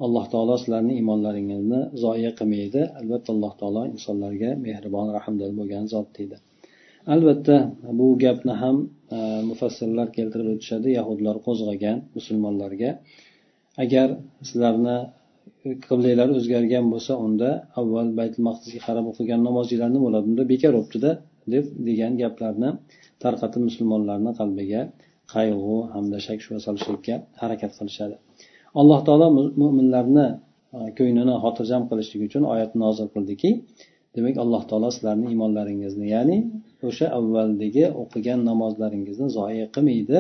Alloh 0.05 0.25
taolo 0.33 0.55
sizlarni 0.63 0.93
iymonlaringizni 1.01 1.81
zoya 2.05 2.31
qilmaydi. 2.39 2.83
Albatta 3.01 3.29
alloh 3.37 3.53
taolo 3.61 3.83
insonlarga 3.95 4.51
mehribon 4.67 5.09
rahmdil 5.17 5.53
bo'lgan 5.59 5.85
zot 5.95 6.09
deydi. 6.17 6.37
Albatta 7.15 7.57
bu 7.99 8.07
gapni 8.25 8.55
ham 8.63 8.77
e, 9.17 9.19
mufassirlar 9.51 10.09
keltirib 10.17 10.49
o'tishadi 10.55 10.89
yahudlar 10.99 11.37
qo'zg'agan 11.47 11.99
musulmonlarga. 12.17 12.91
Agar 13.85 14.09
sizlarni 14.49 14.97
qiblanglar 15.89 16.29
o'zgargan 16.39 16.87
bo'lsa 16.93 17.13
unda 17.27 17.51
avval 17.81 18.09
baytul 18.19 18.43
maqdisga 18.49 18.81
qarab 18.87 19.07
o'qigan 19.13 19.41
namozinglar 19.49 19.91
nima 19.95 20.05
bo'ladi 20.07 20.27
unda 20.33 20.45
bekor 20.53 20.73
bo'libdida 20.77 21.11
deb 21.55 21.65
degan 21.89 22.13
gaplarni 22.23 22.71
tarqatib 23.25 23.63
musulmonlarni 23.69 24.33
qalbiga 24.41 24.81
qayg'u 25.35 25.77
hamda 25.95 26.19
shak 26.27 26.39
shubha 26.45 26.61
solishlikka 26.67 27.15
harakat 27.43 27.73
qilishadi. 27.79 28.17
Alloh 28.81 29.01
taolo 29.07 29.27
mo'minlarni 29.63 30.27
e, 30.77 30.79
ko'nglini 30.99 31.35
xotirjam 31.45 31.83
qilishlik 31.91 32.21
uchun 32.29 32.45
oyat 32.55 32.73
nozil 32.83 33.09
qildiki 33.15 33.51
demak 34.17 34.37
alloh 34.45 34.63
taolo 34.71 34.89
sizlarni 34.97 35.27
iymonlaringizni 35.33 36.07
ya'ni 36.15 36.39
o'sha 36.89 37.07
avvaldagi 37.19 37.85
o'qigan 38.03 38.41
namozlaringizni 38.51 39.29
zoya 39.39 39.67
qilmaydi. 39.75 40.19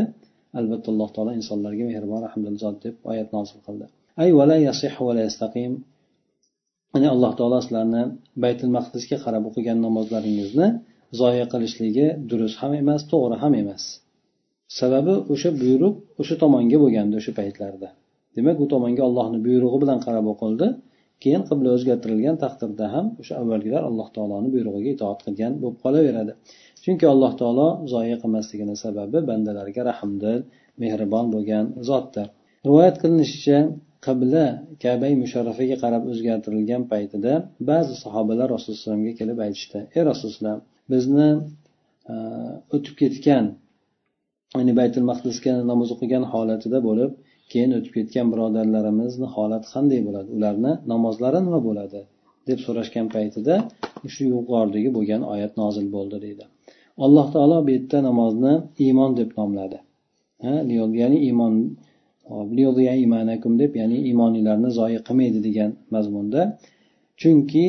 Albatta 0.59 0.89
alloh 0.93 1.09
taolo 1.15 1.33
insonlarga 1.41 1.85
mehribon 1.91 2.21
rahmdil 2.27 2.57
zot 2.63 2.77
deb 2.85 2.95
oyat 3.11 3.29
nozil 3.37 3.59
qildi. 3.67 3.87
Ay 4.23 4.29
vala 4.39 4.57
yasih 4.69 4.93
vala 5.07 5.21
yastaqim. 5.29 5.73
Ya'ni 6.95 7.09
alloh 7.15 7.33
taolo 7.39 7.59
sizlarni 7.65 8.03
baytul 8.45 8.71
maqdisga 8.79 9.17
qarab 9.25 9.43
o'qigan 9.51 9.79
namozlaringizni 9.87 10.69
zoya 11.21 11.45
qilishligi 11.53 12.07
durust 12.31 12.57
ham 12.63 12.73
emas 12.83 13.01
to'g'ri 13.13 13.37
ham 13.43 13.53
emas. 13.63 13.83
Sababi 14.79 15.15
o'sha 15.33 15.51
buyruq 15.63 15.95
o'sha 16.21 16.35
tomonga 16.43 16.77
bo'lgandi 16.85 17.15
o'sha 17.21 17.33
paytlarda. 17.41 17.89
Demak 18.37 18.57
u 18.65 18.67
tomonga 18.73 19.03
allohni 19.09 19.39
buyrug'i 19.47 19.79
bilan 19.83 19.99
qarab 20.07 20.27
o'qildi. 20.33 20.67
Keyin 21.23 21.43
qibla 21.49 21.69
o'zgartirilgan 21.77 22.37
taqdirda 22.45 22.87
ham 22.95 23.07
o'sha 23.21 23.35
avvalgilar 23.43 23.83
alloh 23.91 24.09
taoloni 24.17 24.49
buyrug'iga 24.55 24.91
itoat 24.97 25.21
qilgan 25.27 25.53
bo'lib 25.63 25.79
qolaveradi. 25.85 26.33
Chunki 26.85 27.05
alloh 27.15 27.33
taolo 27.41 27.69
zoya 27.93 28.17
qilmasligini 28.23 28.77
sababi 28.85 29.19
bandalarga 29.31 29.83
rahmdil 29.91 30.41
mehribon 30.83 31.27
bo'lgan 31.35 31.65
zotdir. 31.89 32.27
Rivoyat 32.67 32.97
qilinishicha 33.03 33.59
qibla 34.07 34.45
kabai 34.85 35.13
musharrafaga 35.23 35.77
qarab 35.85 36.03
o'zgartirilgan 36.13 36.83
paytida 36.93 37.33
ba'zi 37.71 37.95
sahobalar 38.05 38.47
rasululloh 38.55 38.79
alayhivasallamga 38.79 39.13
kelib 39.21 39.39
aytishdi. 39.47 39.79
Ey 39.97 40.03
rasululloh 40.11 40.57
bizni 40.93 41.29
e, 42.13 42.15
o'tib 42.75 42.95
ketgan 43.03 43.45
ya'ni 44.59 44.73
baytul 44.81 45.05
maqdisga 45.11 45.53
namoz 45.71 45.89
o'qigan 45.95 46.25
holatida 46.33 46.79
bo'lib 46.89 47.13
keyin 47.53 47.71
o'tib 47.79 47.93
ketgan 47.99 48.27
birodarlarimizni 48.33 49.27
holati 49.37 49.67
qanday 49.75 50.01
bo'ladi? 50.07 50.29
Ularni 50.39 50.73
namozlari 50.93 51.41
nima 51.47 51.61
bo'ladi? 51.69 52.03
deb 52.49 52.59
so'rashgan 52.65 53.07
paytida 53.15 53.55
shu 54.15 54.23
yuqoridagi 54.35 54.91
bo'lgan 54.97 55.23
oyat 55.35 55.53
nozil 55.63 55.87
bo'ldi 55.97 56.17
deydi. 56.25 56.45
Alloh 57.05 57.27
taolo 57.35 57.59
bu 57.67 57.71
yerda 57.77 57.99
namozni 58.09 58.53
iymon 58.85 59.11
deb 59.21 59.31
nomladi. 59.39 59.79
Ya'ni 61.01 61.19
iymon 61.29 61.55
deb 63.63 63.73
ya'ni 63.81 63.99
iymoninglarni 64.09 64.71
zoyi 64.79 64.99
qilmaydi 65.07 65.41
degan 65.49 65.71
mazmunda. 65.95 66.41
Chunki 67.21 67.67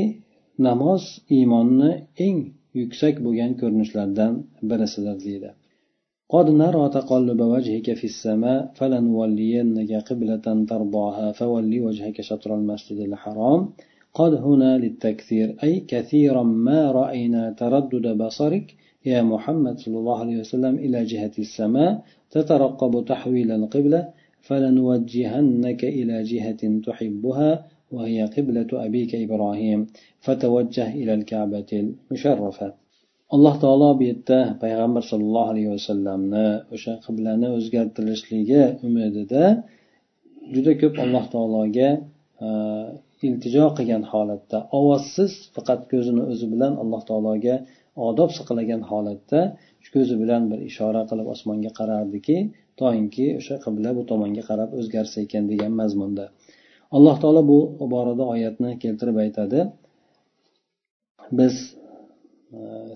namoz 0.67 1.03
iymonni 1.37 1.91
eng 2.25 2.39
yuksak 2.79 3.15
bo'lgan 3.25 3.51
ko'rinishlardan 3.61 4.31
birisidir 4.69 5.17
deydi. 5.27 5.49
قد 6.29 6.49
نرى 6.49 6.89
تقلب 6.89 7.41
وجهك 7.41 7.93
في 7.93 8.03
السماء 8.03 8.71
فلنولينك 8.75 9.91
قبلة 10.09 10.65
ترضاها 10.69 11.31
فولي 11.31 11.81
وجهك 11.81 12.21
شطر 12.21 12.55
المسجد 12.55 12.99
الحرام 12.99 13.69
قد 14.13 14.33
هنا 14.33 14.77
للتكثير 14.77 15.55
أي 15.63 15.79
كثيرا 15.79 16.43
ما 16.43 16.91
رأينا 16.91 17.51
تردد 17.51 18.17
بصرك 18.17 18.75
يا 19.05 19.21
محمد 19.21 19.79
صلى 19.79 19.97
الله 19.97 20.19
عليه 20.19 20.39
وسلم 20.39 20.75
إلى 20.75 21.03
جهة 21.03 21.31
السماء 21.39 22.03
تترقب 22.31 23.05
تحويل 23.05 23.51
القبلة 23.51 24.09
فلنوجهنك 24.41 25.83
إلى 25.83 26.23
جهة 26.23 26.79
تحبها 26.85 27.65
وهي 27.91 28.25
قبلة 28.25 28.67
أبيك 28.73 29.15
إبراهيم 29.15 29.87
فتوجه 30.19 30.93
إلى 30.93 31.13
الكعبة 31.13 31.93
المشرفة 32.11 32.84
alloh 33.33 33.55
taolo 33.63 33.89
bu 33.99 34.03
yerda 34.09 34.39
payg'ambar 34.63 35.03
sollallohu 35.11 35.49
alayhi 35.53 35.71
vasallamni 35.75 36.47
o'sha 36.75 36.93
qiblani 37.05 37.47
o'zgartirishligi 37.57 38.63
umidida 38.87 39.43
juda 40.53 40.71
ko'p 40.81 40.95
alloh 41.05 41.23
taologa 41.33 41.89
e, 42.45 42.47
iltijo 43.27 43.65
qilgan 43.77 44.03
holatda 44.11 44.57
ovozsiz 44.77 45.31
faqat 45.55 45.81
ko'zini 45.91 46.23
o'zi 46.31 46.45
bilan 46.53 46.73
alloh 46.83 47.01
taologa 47.09 47.55
odob 48.09 48.29
saqlagan 48.37 48.81
holatda 48.91 49.41
ko'zi 49.95 50.15
bilan 50.21 50.41
bir 50.51 50.59
ishora 50.69 51.01
qilib 51.09 51.27
osmonga 51.35 51.71
qarardiki 51.79 52.37
toinki 52.81 53.25
o'sha 53.39 53.55
qibla 53.65 53.89
bu 53.97 54.03
tomonga 54.11 54.43
qarab 54.49 54.69
o'zgarsa 54.79 55.17
ekan 55.25 55.43
degan 55.51 55.73
mazmunda. 55.81 56.25
Alloh 56.95 57.15
taolo 57.21 57.41
bu 57.51 57.59
borada 57.93 58.23
oyatni 58.33 58.71
keltirib 58.83 59.17
aytadi. 59.25 59.59
Biz 61.39 61.55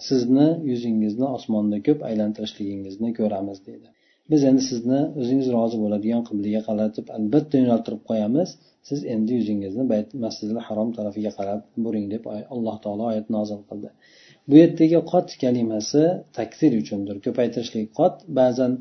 sizni 0.10 0.48
yuzingizni 0.72 1.26
osmonda 1.38 1.78
ko'p 1.88 2.00
aylantirishligingizni 2.10 3.10
ko'ramiz 3.20 3.58
deydi. 3.68 3.88
Biz 4.32 4.42
endi 4.50 4.64
sizni 4.72 5.00
o'zingiz 5.22 5.48
rozi 5.58 5.78
bo'ladigan 5.84 6.22
qiblaga 6.30 6.62
qaratib 6.70 7.06
albatta 7.18 7.56
yo'naltirib 7.62 8.02
qo'yamiz. 8.10 8.50
Siz 8.90 9.00
endi 9.14 9.32
yuzingizni 9.40 9.84
masjidil 10.26 10.60
harom 10.68 10.90
tarafiga 10.98 11.32
qarab 11.40 11.62
buring 11.86 12.06
deb 12.14 12.24
alloh 12.56 12.76
taolo 12.84 13.04
oyat 13.12 13.28
nozil 13.36 13.62
qildi. 13.70 13.90
Bu 14.50 14.56
yerdagi 14.62 15.00
qot 15.12 15.28
kalimasi 15.44 16.04
taksir 16.38 16.72
uchundir. 16.82 17.16
Ko'paytirishlik 17.26 17.88
qot 18.00 18.16
ba'zan 18.40 18.72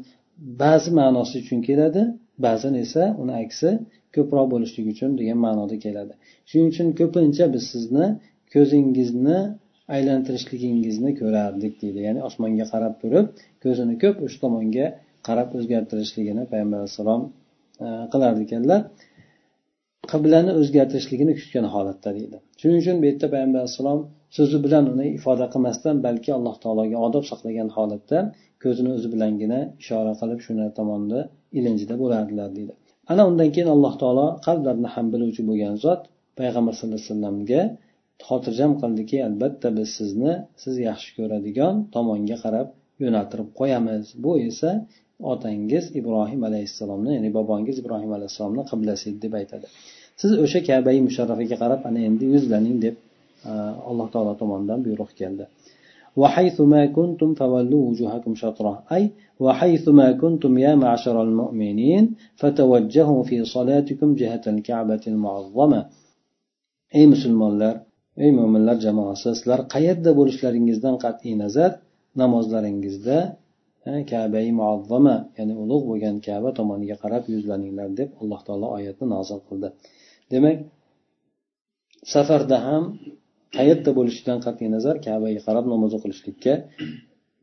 ba'zi 0.62 0.90
ma'nosi 1.00 1.34
uchun 1.42 1.60
keladi 1.68 2.02
ba'zan 2.46 2.74
esa 2.84 3.04
uni 3.22 3.34
aksi 3.44 3.70
ko'proq 4.16 4.46
bo'lishligi 4.54 4.88
uchun 4.96 5.10
degan 5.20 5.38
ma'noda 5.46 5.76
keladi. 5.84 6.12
Shuning 6.48 6.68
uchun 6.72 6.88
ko'pincha 7.00 7.44
biz 7.54 7.64
sizni 7.72 8.06
ko'zingizni 8.54 9.38
aylantirishligingizni 9.96 11.10
ko'rardik 11.20 11.74
deydi. 11.82 12.00
Ya'ni 12.06 12.20
osmonga 12.28 12.66
qarab 12.72 12.94
turib 13.02 13.26
ko'zini 13.64 13.94
ko'p 14.02 14.16
o'sha 14.26 14.38
tomonga 14.44 14.86
qarab 15.28 15.48
o'zgartirishligini 15.58 16.42
payg'ambar 16.52 16.78
alayhissalom 16.80 17.22
e, 17.84 17.86
qilar 18.12 18.32
ekanlar. 18.44 18.80
Qiblani 20.12 20.52
o'zgartirishligini 20.60 21.32
kutgan 21.38 21.66
holatda 21.74 22.10
deydi. 22.18 22.36
Shuning 22.60 22.78
uchun 22.82 22.96
bu 23.00 23.04
yerda 23.10 23.26
payg'ambar 23.34 23.60
alayhissalom 23.62 24.00
so'zi 24.36 24.58
bilan 24.64 24.84
uni 24.92 25.06
ifoda 25.18 25.46
qilmasdan 25.54 25.96
balki 26.06 26.30
alloh 26.38 26.56
taologa 26.64 26.98
odob 27.06 27.24
saqlagan 27.30 27.68
holatda 27.76 28.18
ko'zini 28.64 28.90
o'zi 28.96 29.08
bilangina 29.14 29.60
ishora 29.82 30.12
qilib 30.20 30.40
shuni 30.46 30.66
tomonda 30.78 31.18
ilinjida 31.58 31.94
bo'lardilar 32.02 32.48
deydi. 32.58 32.72
Ana 33.12 33.22
undan 33.30 33.48
keyin 33.54 33.70
alloh 33.74 33.94
taolo 34.02 34.26
qalblarni 34.46 34.88
ham 34.94 35.06
biluvchi 35.14 35.42
bo'lgan 35.48 35.74
zot 35.84 36.00
payg'ambar 36.38 36.72
sallallohu 36.78 37.00
alayhi 37.00 37.12
vasallamga 37.12 37.60
xotirjam 38.27 38.71
qildiki 38.81 39.17
albatta 39.27 39.67
biz 39.77 39.89
sizni 39.97 40.33
siz 40.63 40.75
yaxshi 40.87 41.09
ko'radigan 41.17 41.75
tomonga 41.95 42.37
qarab 42.43 42.67
yo'naltirib 43.03 43.49
qo'yamiz 43.59 44.05
bu 44.23 44.31
esa 44.49 44.71
otangiz 45.31 45.85
ibrohim 45.99 46.41
alayhissalomni 46.49 47.11
ya'ni 47.17 47.29
bobongiz 47.37 47.75
ibrohim 47.83 48.11
alayhissalomni 48.17 48.63
qiblasi 48.71 49.09
deb 49.23 49.33
aytadi 49.39 49.67
siz 50.21 50.31
o'sha 50.43 50.59
kabai 50.69 50.97
musharrafaga 51.07 51.55
qarab 51.63 51.81
ana 51.89 51.99
endi 52.09 52.25
yuzlaning 52.35 52.77
deb 52.85 52.95
alloh 53.89 54.07
taolo 54.13 54.33
tomonidan 54.41 54.79
buyruq 54.85 55.11
keldi 55.21 55.45
وحيث 56.21 56.57
ما 56.73 56.85
كنتم 56.97 57.29
فولوا 57.39 57.83
وجوهكم 57.89 58.33
شطرة 58.43 58.73
أي 58.95 59.03
وحيث 59.39 59.85
ما 59.99 60.11
كنتم 60.11 60.57
يا 60.65 60.75
معشر 60.83 61.15
المؤمنين 61.27 62.03
فتوجهوا 62.39 63.23
في 63.29 63.37
صلاتكم 63.55 64.09
جهة 64.21 64.41
الكعبة 64.53 65.03
المعظمة 65.07 65.79
أي 66.95 67.01
مسلمان 67.13 67.79
ey 68.23 68.31
mo'minlar 68.39 68.77
jamoasi 68.85 69.29
sizlar 69.37 69.59
qayerda 69.73 70.11
bo'lishlaringizdan 70.19 70.95
qat'iy 71.05 71.35
nazar 71.43 71.71
namozlaringizda 72.21 73.17
kabai 74.11 74.47
muazzama 74.59 75.15
ya'ni 75.37 75.53
ulug' 75.63 75.85
bo'lgan 75.89 76.15
kaba 76.27 76.49
tomoniga 76.59 76.95
qarab 77.03 77.23
yuzlaninglar 77.33 77.89
deb 77.99 78.09
alloh 78.21 78.39
taolo 78.47 78.67
oyatni 78.77 79.05
nozil 79.15 79.39
qildi 79.47 79.69
demak 80.33 80.57
safarda 82.13 82.57
ham 82.67 82.83
qayerda 83.57 83.91
bo'lishidan 83.97 84.37
qat'iy 84.45 84.69
nazar 84.75 84.95
kabaga 85.07 85.41
qarab 85.47 85.65
namoz 85.73 85.91
o'qilishlikka 85.97 86.53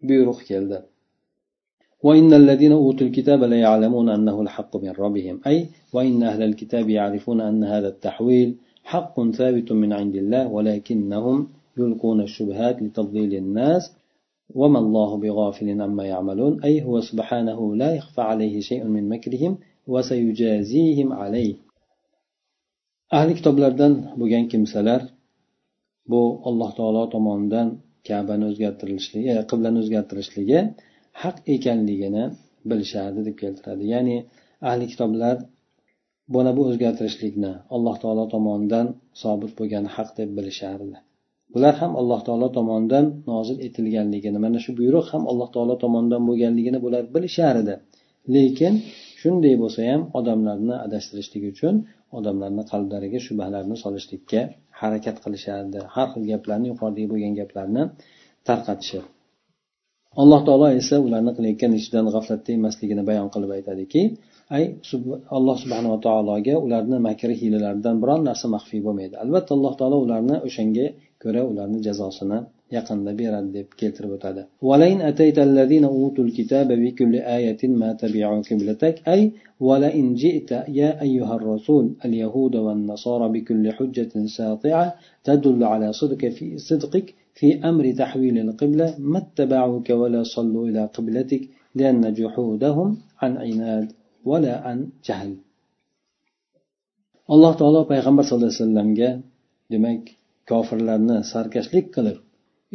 buyruq 0.09 0.41
keldi 0.51 0.79
وإن 2.07 2.31
الذين 2.43 2.73
أوتوا 2.73 3.07
الكتاب 3.09 3.41
لا 3.53 3.59
يعلمون 3.67 4.09
أنه 4.17 4.37
الحق 4.45 4.73
من 4.85 4.93
ربهم 5.05 5.37
أي 5.51 5.59
وإن 5.95 6.23
أهل 6.31 6.43
الكتاب 6.51 6.85
يعرفون 6.99 7.39
أن 7.41 7.61
هذا 7.65 7.89
التحويل 7.95 8.49
حق 8.93 9.17
ثابت 9.39 9.69
من 9.73 9.91
عند 9.93 10.15
الله 10.23 10.45
ولكنهم 10.57 11.37
يلقون 11.79 12.21
الشبهات 12.21 12.77
لتضليل 12.83 13.33
الناس 13.35 13.83
وما 14.55 14.79
الله 14.85 15.11
بغافل 15.23 15.69
عما 15.83 16.05
يعملون 16.13 16.53
أي 16.67 16.75
هو 16.83 17.01
سبحانه 17.01 17.77
لا 17.77 17.91
يخفى 17.99 18.23
عليه 18.31 18.61
شيء 18.61 18.85
من 18.85 19.09
مكرهم 19.09 19.53
وسيجازيهم 19.93 21.13
عليه 21.13 21.55
ahli 23.19 23.33
kitoblardan 23.39 23.93
bo'lgan 24.21 24.45
kimsalar 24.53 25.01
bu 26.11 26.23
alloh 26.49 26.71
taolo 26.79 27.03
tomonidan 27.15 27.69
kabani 28.09 28.45
o'zgartirilishligi 28.51 29.33
qiblani 29.51 29.79
o'zgartirishligi 29.83 30.59
haq 31.23 31.37
ekanligini 31.55 32.25
bilishardi 32.71 33.21
deb 33.29 33.37
keltiradi 33.43 33.85
ya'ni 33.95 34.17
ahli 34.71 34.85
kitoblar 34.93 35.37
buni 36.34 36.52
bu 36.58 36.62
o'zgartirishlikni 36.70 37.52
alloh 37.76 37.96
taolo 38.04 38.26
tomonidan 38.34 38.88
sobit 39.22 39.52
bo'lgan 39.60 39.86
haq 39.96 40.10
deb 40.20 40.30
bilishardi. 40.38 40.98
Bular 41.54 41.76
ham 41.82 41.92
alloh 42.02 42.20
taolo 42.28 42.48
tomonidan 42.58 43.06
nozil 43.32 43.58
etilganligini 43.68 44.40
mana 44.46 44.60
shu 44.66 44.72
buyruq 44.80 45.06
ham 45.14 45.24
alloh 45.32 45.50
taolo 45.56 45.76
tomonidan 45.84 46.22
bo'lganligini 46.30 46.80
bular 46.86 47.04
bilishar 47.16 47.56
edi 47.64 47.76
lekin 48.36 48.74
shunday 49.22 49.56
bo'lsa 49.64 49.82
ham 49.92 50.02
odamlarni 50.20 50.76
adashtirishlik 50.86 51.44
uchun 51.52 51.76
odamlarni 52.18 52.64
qalblariga 52.72 53.20
shubhalarni 53.28 53.76
solishlikka 53.84 54.42
harakat 54.80 55.18
qilishardi. 55.24 55.80
Har 55.96 56.08
xil 56.14 56.24
gaplarni 56.32 56.68
yuqoridagi 56.72 57.08
bo'lgan 57.14 57.34
gaplarni 57.40 57.84
tarqatishi. 58.48 59.00
Alloh 60.22 60.42
taolo 60.48 60.68
esa 60.82 60.96
ularni 61.08 61.32
qilayotgan 61.38 61.72
ishidan 61.80 62.06
g'aflatda 62.14 62.50
emasligini 62.60 63.04
bayon 63.10 63.28
qilib 63.34 63.52
aytadiki 63.58 64.02
ay 64.56 64.64
alloh 65.38 65.56
subhanava 65.64 65.98
taologa 66.08 66.56
ularni 66.66 66.98
makri 67.08 67.36
hiylalaridan 67.42 67.96
biron 68.02 68.22
narsa 68.30 68.48
maxfiy 68.56 68.82
bo'lmaydi 68.86 69.16
albatta 69.24 69.52
alloh 69.58 69.74
taolo 69.80 69.98
ularni 70.06 70.36
o'shanga 70.48 70.86
ko'ra 71.24 71.42
ularni 71.52 71.80
jazosini 71.88 72.38
yaqinda 72.76 73.12
beradi 73.20 73.50
deb 73.58 73.68
keltirib 73.80 74.12
o'tadi 74.18 74.42
أي 79.14 79.22
ولئن 79.60 80.06
جئت 80.24 80.52
يا 80.80 80.90
أيها 81.02 81.36
الرسول 81.40 81.86
اليهود 82.06 82.56
والنصارى 82.66 83.28
بكل 83.36 83.66
حجة 83.78 84.14
ساطعة 84.40 84.86
تدل 85.24 85.62
على 85.64 85.88
صدق 85.94 86.22
في 86.38 86.58
صدقك 86.70 87.08
في 87.38 87.48
أمر 87.70 87.86
تحويل 88.02 88.36
القبلة 88.46 88.88
ما 89.12 89.20
اتبعوك 89.24 89.90
ولا 90.02 90.22
صلوا 90.36 90.68
إلى 90.70 90.82
قبلتك 90.96 91.44
لأن 91.76 92.14
جحودهم 92.14 92.98
عن 93.22 93.38
عناد 93.38 93.88
vala 94.30 94.54
jahl 95.08 95.32
alloh 97.34 97.54
taolo 97.60 97.80
payg'ambar 97.92 98.24
sallallohu 98.26 98.52
alayhi 98.52 98.62
vasallamga 98.64 99.10
demak 99.74 100.02
kofirlarni 100.50 101.18
sarkashlik 101.32 101.86
qilib 101.96 102.18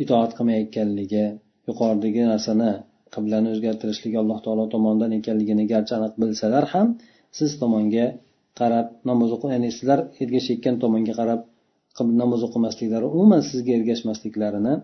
itoat 0.03 0.31
qilmayotganligi 0.39 1.25
yuqoridagi 1.69 2.23
narsani 2.33 2.71
qiblani 3.15 3.49
o'zgartirishligi 3.55 4.19
alloh 4.23 4.39
taolo 4.45 4.65
tomonidan 4.75 5.13
ekanligini 5.19 5.65
garchi 5.73 5.93
aniq 5.99 6.15
bilsalar 6.23 6.65
ham 6.73 6.87
siz 7.39 7.51
tomonga 7.63 8.07
qarab 8.61 8.87
namoz 9.11 9.31
o'qi 9.37 9.47
ya'ni 9.55 9.69
sizlar 9.77 10.01
ergashayotgan 10.23 10.77
tomonga 10.85 11.15
qarab 11.21 11.41
namoz 12.23 12.41
o'qimasliklari 12.49 13.07
umuman 13.17 13.43
sizga 13.51 13.73
ergashmasliklarini 13.79 14.75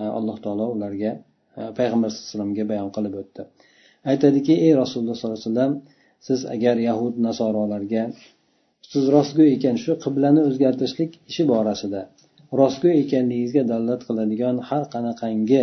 e, 0.00 0.02
alloh 0.18 0.36
taolo 0.44 0.64
ularga 0.74 1.10
e, 1.58 1.60
payg'ambar 1.78 2.08
sallallohu 2.10 2.24
alayhi 2.24 2.30
vasallamga 2.30 2.64
bayon 2.72 2.88
qilib 2.96 3.14
o'tdi. 3.22 3.42
Aytadiki 4.10 4.54
ey 4.66 4.72
rasululloh 4.82 5.14
sollallohu 5.18 5.40
alayhi 5.40 5.50
vasallam 5.50 5.72
siz 6.26 6.40
agar 6.54 6.76
yahud 6.88 7.14
nasorolarga 7.26 8.02
siz 8.92 9.04
rostgo'y 9.16 9.50
ekan 9.56 9.76
shu 9.84 9.92
qiblani 10.04 10.40
o'zgartirishlik 10.48 11.12
ishi 11.30 11.44
borasida 11.52 12.00
rostgo'y 12.60 12.94
ekanligingizga 13.04 13.62
dalolat 13.70 14.02
qiladigan 14.08 14.56
har 14.68 14.84
qanaqangi 14.94 15.62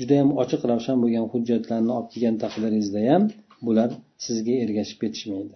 judayam 0.00 0.30
ochiq 0.42 0.62
ravshan 0.70 0.96
bo'lgan 1.02 1.26
hujjatlarni 1.32 1.92
olib 1.98 2.08
kelgan 2.14 2.36
taqdiringizda 2.44 3.00
ham 3.10 3.22
bular 3.66 3.90
sizga 4.26 4.54
ergashib 4.64 4.98
ketishmaydi. 5.04 5.54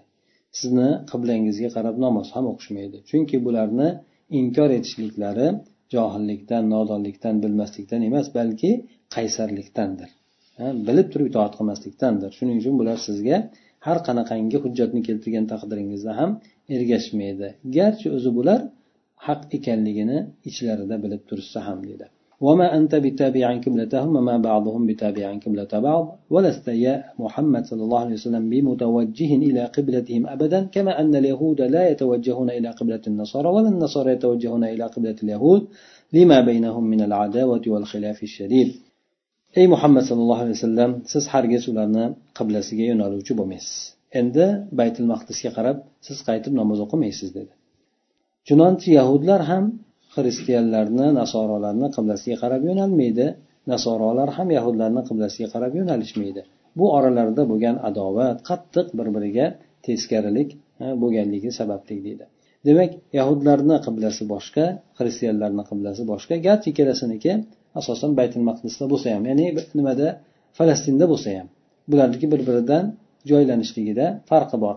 Sizni 0.58 0.88
qiblangizga 1.10 1.68
qarab 1.76 1.96
namoz 2.04 2.28
ham 2.34 2.44
o'qishmaydi. 2.52 2.98
Chunki 3.10 3.36
bularni 3.46 3.88
inkor 4.40 4.70
etishliklari 4.78 5.48
johillikdan 5.94 6.64
nodonlikdan 6.74 7.36
bilmaslikdan 7.44 8.00
emas 8.08 8.26
balki 8.38 8.70
qaysarlikdandir. 9.14 10.10
Bilib 10.88 11.08
turib 11.12 11.26
itoat 11.30 11.52
qilmaslikdandir. 11.58 12.30
Shuning 12.38 12.56
uchun 12.62 12.74
bular 12.80 12.98
sizga 13.08 13.36
har 13.86 13.98
qanaqangi 14.06 14.58
hujjatni 14.64 15.00
keltirgan 15.08 15.46
taqdiringizda 15.52 16.12
ham 16.20 16.30
ergashmaydi. 16.76 17.48
Garchi 17.76 18.06
o'zi 18.16 18.30
bular 18.38 18.60
haq 19.26 19.40
ekanligini 19.56 20.18
ichlarida 20.50 20.96
bilib 21.04 21.22
turishsa 21.28 21.60
ham 21.68 21.78
deydi. 21.88 22.08
وما 22.40 22.76
أنت 22.78 22.94
بتابع 22.94 23.46
قبلتهم 23.64 24.16
وما 24.16 24.36
بعضهم 24.48 24.86
بتابع 24.86 25.26
قبلة 25.44 25.72
بعض 25.88 26.18
ولست 26.30 26.68
يا 26.68 27.04
محمد 27.18 27.62
صلى 27.70 27.82
الله 27.82 28.00
عليه 28.04 28.14
وسلم 28.14 28.44
بمتوجه 28.50 29.30
إلى 29.48 29.62
قبلتهم 29.64 30.22
أبدا 30.26 30.60
كما 30.74 31.00
أن 31.00 31.12
اليهود 31.16 31.60
لا 31.60 31.88
يتوجهون 31.90 32.50
إلى 32.50 32.68
قبلة 32.78 33.00
النصارى 33.06 33.48
ولا 33.48 33.68
النصارى 33.68 34.12
يتوجهون 34.12 34.64
إلى 34.64 34.84
قبلة 34.84 35.16
اليهود 35.22 35.62
لما 36.12 36.40
بينهم 36.40 36.84
من 36.84 37.00
العداوة 37.00 37.62
والخلاف 37.66 38.22
الشديد 38.22 38.68
ey 39.56 39.66
muhammad 39.74 40.04
sallallohu 40.08 40.42
alayhi 40.44 40.56
vasallam 40.58 40.92
siz 41.12 41.24
hargiz 41.32 41.62
ularni 41.70 42.04
qiblasiga 42.38 42.84
yo'naluvchi 42.90 43.32
bo'lmaysiz. 43.38 43.76
Endi 44.20 44.46
baytul 44.78 45.06
maqdisga 45.12 45.50
qarab 45.56 45.76
siz 46.06 46.18
qaytib 46.28 46.52
namoz 46.60 46.78
o'qimaysiz 46.84 47.30
dedi. 47.38 47.52
Chunonchi 48.46 48.88
yahudlar 48.98 49.40
ham 49.50 49.64
xristianlarni 50.14 51.06
nasorolarni 51.20 51.88
qiblasiga 51.96 52.36
qarab 52.42 52.62
yo'nalmaydi. 52.68 53.26
Nasorolar 53.72 54.28
ham 54.36 54.48
yahudlarni 54.58 55.02
qiblasiga 55.08 55.48
qarab 55.54 55.72
yo'nalishmaydi. 55.78 56.42
Bu 56.78 56.86
oralarida 56.96 57.42
bo'lgan 57.50 57.76
adovat 57.88 58.38
qattiq 58.48 58.86
bir 58.98 59.08
biriga 59.16 59.46
teskarilik 59.86 60.48
bo'lganligi 61.02 61.50
sababli 61.58 61.96
deydi 62.06 62.24
demak 62.66 62.90
yahudlarni 63.18 63.76
qiblasi 63.86 64.22
boshqa 64.34 64.64
xristianlarni 64.98 65.64
qiblasi 65.70 66.02
boshqa. 66.12 66.34
Garchi 66.46 66.66
ikkalasiniki 66.72 67.32
asosan 67.80 68.10
baytul 68.18 68.44
maqdisda 68.50 68.84
bo'lsa 68.92 69.08
ham 69.14 69.22
ya'ni 69.30 69.46
nimada 69.78 70.06
falastinda 70.58 71.06
bo'lsa 71.12 71.28
ham 71.38 71.48
bularniki 71.90 72.26
bir 72.32 72.40
biridan 72.48 72.84
joylanishligida 73.30 74.06
farqi 74.30 74.56
bor. 74.64 74.76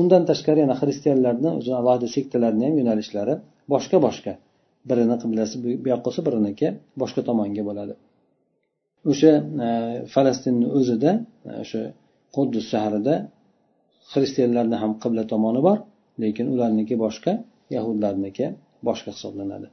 Undan 0.00 0.22
tashqari 0.30 0.58
yana 0.64 0.76
xristianlarni 0.80 1.50
o'zi 1.58 1.72
alohida 1.80 2.08
sektalarni 2.16 2.62
ham 2.68 2.74
yo'nalishlari 2.80 3.34
boshqa 3.72 3.98
boshqa 4.06 4.32
birini 4.90 5.16
qiblasi 5.22 5.54
bu 5.62 5.68
yoqqa 5.92 6.04
bo'lsa 6.06 6.20
biriniki 6.28 6.68
boshqa 7.02 7.20
tomonga 7.28 7.62
bo'ladi. 7.68 7.94
O'sha 9.10 9.32
e, 9.66 9.68
falastinni 10.14 10.66
o'zida 10.78 11.10
e, 11.48 11.52
o'sha 11.62 11.80
quddus 12.36 12.64
shahrida 12.72 13.14
xristianlarni 14.12 14.76
ham 14.82 14.92
qibla 15.02 15.22
tomoni 15.32 15.60
bor 15.68 15.78
lekin 16.22 16.46
ularniki 16.54 16.94
boshqa 17.04 17.32
yahudlarniki 17.76 18.46
boshqa 18.88 19.10
hisoblanadi. 19.16 19.68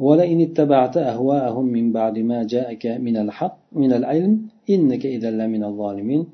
ولئن 0.00 0.40
اتبعت 0.40 0.96
أهواءهم 0.96 1.64
من 1.64 1.92
بعد 1.92 2.18
ما 2.18 2.42
جاءك 2.42 2.86
من 2.86 3.16
الحق 3.16 3.58
من 3.72 3.92
العلم 3.92 4.48
إنك 4.70 5.06
إذا 5.06 5.30
لمن 5.30 5.64
الظالمين. 5.64 6.26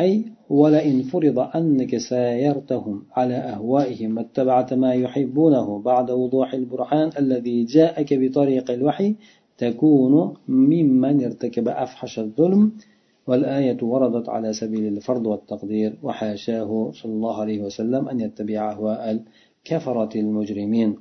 أي 0.00 0.24
ولئن 0.50 1.02
فرض 1.02 1.38
أنك 1.38 1.96
سايرتهم 1.96 3.02
على 3.12 3.34
أهوائهم 3.34 4.16
واتبعت 4.18 4.74
ما 4.74 4.94
يحبونه 4.94 5.78
بعد 5.78 6.10
وضوح 6.10 6.54
البرهان 6.54 7.10
الذي 7.18 7.64
جاءك 7.64 8.14
بطريق 8.14 8.70
الوحي 8.70 9.14
تكون 9.58 10.34
ممن 10.48 11.24
ارتكب 11.24 11.68
أفحش 11.68 12.18
الظلم. 12.18 12.72
والآية 13.26 13.78
وردت 13.82 14.28
على 14.28 14.52
سبيل 14.52 14.86
الفرض 14.86 15.26
والتقدير 15.26 15.98
وحاشاه 16.02 16.90
صلى 16.92 17.12
الله 17.12 17.40
عليه 17.40 17.62
وسلم 17.62 18.08
أن 18.08 18.20
يتبع 18.20 18.72
أهواء 18.72 19.20
الكفرة 19.66 20.20
المجرمين. 20.20 20.96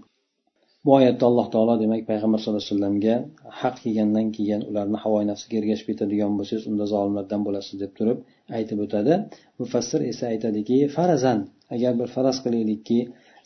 Bu 0.85 0.89
oyatda 0.97 1.23
alloh 1.29 1.47
taolo 1.53 1.73
demak 1.83 2.01
payg'ambar 2.09 2.39
sallallohu 2.41 2.63
alayhi 2.63 2.73
vasallamga 2.75 3.15
haq 3.61 3.75
kelgandan 3.83 4.27
keyin 4.35 4.61
ularni 4.69 4.97
havoyi 5.03 5.25
nafsiga 5.31 5.55
ergashib 5.61 5.87
ketadigan 5.91 6.31
bo'lsangiz 6.39 6.65
unda 6.71 6.85
zolimlardan 6.93 7.41
bo'lasiz 7.47 7.75
deb 7.83 7.91
turib 7.97 8.17
aytib 8.57 8.79
o'tadi. 8.85 9.13
Mufassir 9.61 10.01
esa 10.11 10.25
aytadiki 10.33 10.77
farazan 10.95 11.39
agar 11.75 11.93
bir 11.99 12.09
faraz 12.15 12.37
qilaylikki 12.45 12.99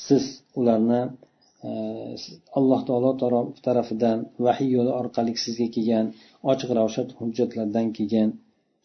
siz 0.08 0.24
ularni 0.60 1.02
e, 1.68 1.70
alloh 2.60 2.82
taolo 2.90 3.12
tarafidan 3.68 4.18
vahiy 4.46 4.70
yo'li 4.78 4.92
orqali 5.02 5.34
sizga 5.46 5.68
kelgan 5.76 6.06
ochiq 6.52 6.70
ravshan 6.80 7.08
hujjatlardan 7.20 7.88
keyin 7.98 8.30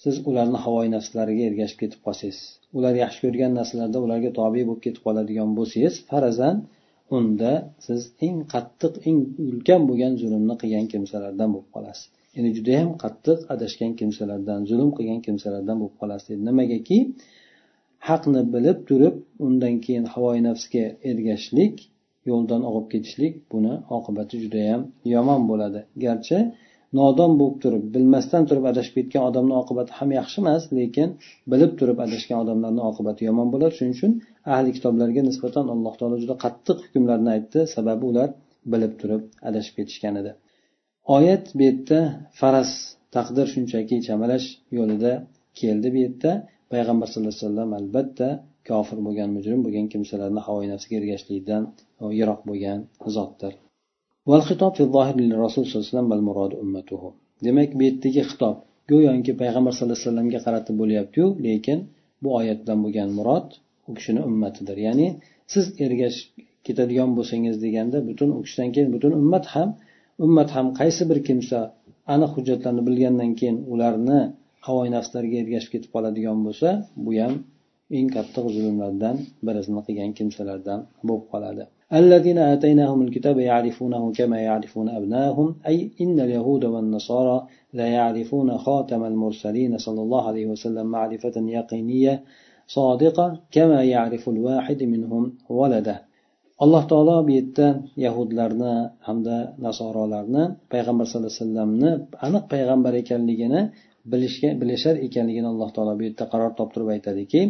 siz 0.04 0.14
ularni 0.30 0.58
havoyi 0.64 0.90
nafslariga 0.96 1.42
ergashib 1.50 1.78
ketib 1.82 2.00
qolsangiz 2.06 2.38
ular 2.78 2.94
yaxshi 3.04 3.20
ko'rgan 3.24 3.52
narsalarda 3.58 3.98
ularga 4.06 4.30
tobe 4.40 4.62
bo'lib 4.68 4.82
ketib 4.86 5.02
qoladigan 5.06 5.50
bo'lsangiz 5.58 5.94
farazan 6.10 6.56
unda 7.16 7.52
siz 7.86 8.00
eng 8.26 8.38
qattiq 8.52 8.94
eng 9.08 9.18
ulkan 9.50 9.80
bo'lgan 9.88 10.12
zulmni 10.22 10.54
qilgan 10.62 10.86
kimsalardan 10.92 11.48
bo'lib 11.54 11.70
qolasiz. 11.76 12.06
Ya'ni 12.36 12.50
judayam 12.56 12.90
qattiq 13.02 13.38
adashgan 13.54 13.92
kimsalardan 14.00 14.60
zulm 14.70 14.90
qilgan 14.96 15.20
kimsalardan 15.26 15.76
bo'lib 15.80 15.96
qolasiz 16.00 16.26
dedi. 16.32 16.42
Nimagaki? 16.48 16.98
Haqni 18.08 18.42
bilib 18.54 18.78
turib 18.88 19.16
undan 19.46 19.74
keyin 19.84 20.04
havoyi 20.12 20.40
nafsga 20.48 20.84
ergashishlik 21.10 21.74
yo'ldan 22.30 22.62
og'ib 22.68 22.86
ketishlik 22.92 23.34
buni 23.52 23.74
oqibati 23.96 24.34
judayam 24.44 24.82
yomon 25.14 25.42
bo'ladi. 25.50 25.80
Garchi 26.04 26.38
nodon 26.98 27.32
bo'lib 27.40 27.56
turib 27.64 27.84
bilmasdan 27.94 28.42
turib 28.48 28.64
adashib 28.72 28.94
ketgan 28.98 29.22
odamni 29.30 29.54
oqibati 29.62 29.92
ham 29.98 30.10
yaxshi 30.18 30.38
emas 30.42 30.62
lekin 30.78 31.08
bilib 31.52 31.72
turib 31.80 31.98
adashgan 32.06 32.38
odamlarni 32.44 32.82
oqibati 32.90 33.22
yomon 33.28 33.48
bo'ladi. 33.54 33.72
Shuning 33.78 33.94
uchun 33.98 34.12
ahli 34.54 34.70
kitoblarga 34.76 35.22
nisbatan 35.28 35.66
alloh 35.74 35.94
taolo 36.00 36.16
juda 36.22 36.34
qattiq 36.44 36.78
hukmlarni 36.84 37.30
aytdi. 37.36 37.60
Sababi 37.76 38.04
ular 38.10 38.28
bilib 38.72 38.92
turib 39.00 39.22
adashib 39.48 39.74
ketishgan 39.78 40.14
edi. 40.20 40.32
Oyat 41.16 41.44
bu 41.56 41.62
yerda 41.68 42.00
faraz 42.40 42.70
taqdir 43.16 43.46
shunchaki 43.54 43.96
chamalash 44.06 44.46
yo'lida 44.78 45.12
keldi 45.60 45.88
bu 45.94 45.98
yerda. 46.04 46.32
Payg'ambar 46.72 47.06
sallallohu 47.08 47.34
alayhi 47.34 47.46
vasallam 47.48 47.70
albatta 47.80 48.28
kofir 48.68 48.98
bo'lgan 49.06 49.30
mujrim 49.36 49.60
bo'lgan 49.66 49.86
kimsalarni 49.92 50.40
havoyi 50.46 50.68
nafsiga 50.72 50.94
ergashishlikdan 51.00 51.62
yiroq 52.18 52.40
bo'lgan 52.48 52.78
zotdir. 53.16 53.54
rasul 55.44 55.64
sallallohu 55.66 56.12
alayhi 56.14 56.64
vasallam 56.74 57.14
demak 57.46 57.70
bu 57.78 57.82
yerdagi 57.88 58.22
xitob 58.30 58.56
go'yoki 58.90 59.32
payg'ambar 59.40 59.72
sallallohu 59.74 59.98
alayhi 59.98 60.08
vasallamga 60.08 60.40
qaratib 60.46 60.74
bo'lyaptiyu 60.82 61.26
lekin 61.46 61.78
bu 62.22 62.28
oyatdan 62.38 62.78
bo'lgan 62.84 63.08
murod 63.18 63.48
u 63.88 63.90
kishini 63.98 64.20
ummatidir. 64.28 64.76
Ya'ni 64.86 65.08
siz 65.52 65.64
ergashib 65.84 66.28
ketadigan 66.66 67.10
bo'lsangiz 67.16 67.56
deganda 67.64 67.98
butun 68.08 68.28
u 68.36 68.38
kishidan 68.44 68.68
keyin 68.74 68.90
butun 68.94 69.12
ummat 69.20 69.44
ham 69.54 69.68
ummat 70.24 70.48
ham 70.56 70.66
qaysi 70.80 71.02
bir 71.10 71.18
kimsa 71.28 71.58
aniq 72.14 72.30
hujjatlarni 72.36 72.82
bilgandan 72.88 73.30
keyin 73.38 73.58
ularni 73.72 74.20
havoyi 74.66 74.90
nafslariga 74.96 75.36
ergashib 75.44 75.70
ketib 75.74 75.90
qoladigan 75.94 76.38
bo'lsa 76.46 76.68
bu 77.04 77.10
ham 77.22 77.34
eng 77.98 78.08
katta 78.16 78.40
zulmlardan 78.56 79.16
birini 79.46 79.80
qilgan 79.86 80.10
kimsalardan 80.18 80.80
bo'lib 81.08 81.26
qoladi. 81.32 81.64
الذين 81.93 82.37
آتيناهم 82.37 83.01
الكتاب 83.01 83.39
يعرفونه 83.39 84.11
كما 84.11 84.37
يعرفون 84.39 84.89
أبناءهم 84.89 85.55
أي 85.67 85.91
إن 86.01 86.19
اليهود 86.19 86.65
والنصارى 86.65 87.47
لا 87.73 87.87
يعرفون 87.87 88.57
خاتم 88.57 89.03
المرسلين 89.03 89.77
صلى 89.77 90.01
الله 90.01 90.27
عليه 90.27 90.45
وسلم 90.45 90.85
معرفة 90.85 91.33
يقينية 91.35 92.23
صادقة 92.67 93.39
كما 93.51 93.83
يعرف 93.83 94.29
الواحد 94.29 94.83
منهم 94.83 95.33
ولده 95.49 96.07
alloh 96.63 96.83
taolo 96.91 97.15
bu 97.27 97.31
yerda 97.37 97.67
yahudlarni 98.05 98.73
hamda 99.07 99.37
nasorolarni 99.65 100.43
payg'ambar 100.71 101.05
sallallohu 101.05 101.29
alayhi 101.29 101.41
vasallamni 101.43 101.91
aniq 102.27 102.43
payg'ambar 102.53 102.93
ekanligini 103.01 103.61
bilishga 104.11 104.49
bilishar 104.61 104.95
ekanligini 105.07 105.47
alloh 105.53 105.69
taolo 105.75 105.93
bu 105.99 106.03
yerda 106.07 106.25
qaror 106.33 106.51
toptirib 106.59 106.89
aytadiki 106.95 107.41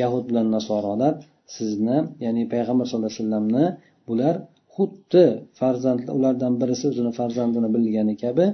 yahud 0.00 0.24
bilan 0.30 0.46
nasorolar 0.56 1.12
sizni 1.55 1.97
ya'ni 2.25 2.43
payg'ambar 2.53 2.85
sallallohu 2.87 3.11
alayhi 3.11 3.23
vasallamni 3.23 3.65
bular 4.09 4.35
xuddi 4.75 5.25
farzand 5.59 6.01
ulardan 6.17 6.53
birisi 6.61 6.85
o'zini 6.91 7.11
farzandini 7.19 7.69
bilgani 7.75 8.15
kabi 8.23 8.45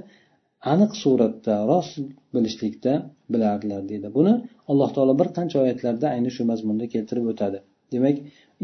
aniq 0.72 0.92
suratda 1.02 1.54
rost 1.70 1.94
bilishlikda 2.34 2.92
bilardilar 3.32 3.82
deydi. 3.90 4.08
Buni 4.18 4.32
alloh 4.70 4.90
taolo 4.96 5.14
bir 5.20 5.28
qancha 5.36 5.56
oyatlarda 5.64 6.06
ayni 6.14 6.30
shu 6.36 6.42
mazmunda 6.50 6.84
keltirib 6.94 7.26
o'tadi. 7.32 7.58
Demak 7.94 8.16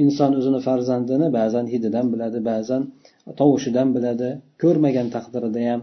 inson 0.04 0.30
o'zini 0.38 0.60
farzandini 0.68 1.26
ba'zan 1.38 1.66
hididan 1.72 2.06
biladi 2.12 2.38
ba'zan 2.50 2.82
tovushidan 3.40 3.88
biladi 3.96 4.28
ko'rmagan 4.62 5.08
taqdirida 5.16 5.60
ham. 5.68 5.80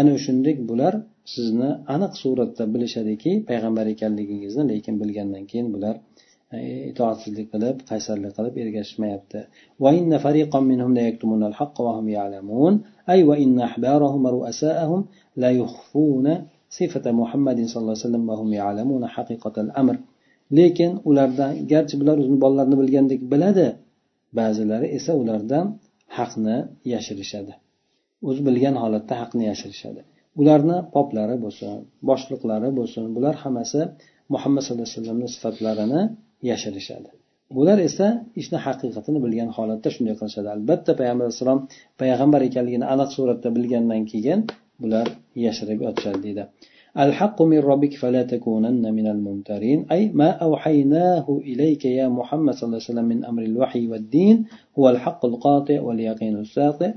Ana 0.00 0.14
shunday 0.24 0.54
bular 0.70 0.94
sizni 1.34 1.70
aniq 1.94 2.12
suratda 2.22 2.64
bilishadiki 2.74 3.32
payg'ambar 3.50 3.86
ekanligingizni 3.94 4.64
lekin 4.72 4.94
bilgandan 5.02 5.44
keyin 5.50 5.68
bular 5.74 5.94
itoatsizlik 6.91 7.47
qilib 7.53 7.75
qaysarlik 7.89 8.31
qilib 8.37 8.53
ergashishmayapti 8.63 9.39
أي 13.13 13.19
وإن 13.29 13.59
أحبارهم 13.67 14.21
ورؤساءهم 14.25 15.01
لا 15.43 15.49
يخفون 15.61 16.25
صفة 16.79 17.05
محمد 17.21 17.57
صلى 17.71 17.81
الله 17.81 17.95
عليه 17.95 18.07
وسلم 18.07 18.23
وهم 18.29 18.49
يعلمون 18.61 19.03
حقيقة 19.15 19.55
الأمر 19.65 19.97
lekin 20.57 20.91
ulardan 21.09 21.51
garchi 21.71 21.95
bular 22.01 22.15
o'zini 22.21 22.37
bolalarini 22.43 22.77
bilgandek 22.81 23.19
biladi 23.31 23.67
ba'zilari 24.39 24.87
esa 24.97 25.11
ulardan 25.21 25.65
haqni 26.17 26.57
yashirishadi 26.93 27.53
o'zi 28.27 28.41
bilgan 28.47 28.75
holatda 28.83 29.13
haqni 29.21 29.43
yashirishadi 29.51 30.01
ularni 30.41 30.77
poplari 30.95 31.35
bo'lsin 31.43 31.69
boshliqlari 32.09 32.69
bo'lsin 32.79 33.03
bular 33.15 33.35
hammasi 33.43 33.81
muhammad 34.33 34.61
sallallohu 34.63 34.87
alayhi 34.87 34.99
vasallamni 34.99 35.27
sifatlarini 35.35 36.01
yashirishadi 36.50 37.10
bular 37.56 37.78
esa 37.88 38.06
ishni 38.40 38.58
haqiqatini 38.66 39.18
bilgan 39.24 39.50
holatda 39.56 39.88
shunday 39.94 40.14
qilishadi 40.20 40.48
albatta 40.56 40.90
payg'ambar 41.00 41.24
alayhissalom 41.26 41.60
payg'ambar 42.00 42.40
ekanligini 42.48 42.86
aniq 42.94 43.10
suratda 43.16 43.48
bilgandan 43.56 44.02
keyin 44.12 44.40
bular 44.82 45.06
yashirib 45.46 45.78
yotishadi 45.86 46.20
deydi 46.26 46.44
الحق 47.04 47.42
من 47.42 47.58
ربك 47.58 47.94
فلا 48.02 48.22
تكونن 48.22 48.94
من 48.94 49.06
الممترين 49.06 49.86
أي 49.92 50.02
ما 50.20 50.30
أوحيناه 50.46 51.26
إليك 51.50 51.84
يا 51.84 52.08
محمد 52.08 52.54
صلى 52.54 52.66
الله 52.66 52.80
عليه 52.80 52.92
وسلم 52.92 53.04
من 53.12 53.24
أمر 53.24 53.42
الوحي 53.42 53.88
والدين 53.88 54.36
هو 54.78 54.84
الحق 54.94 55.24
القاطع 55.30 55.80
واليقين 55.86 56.36
الساطع 56.36 56.90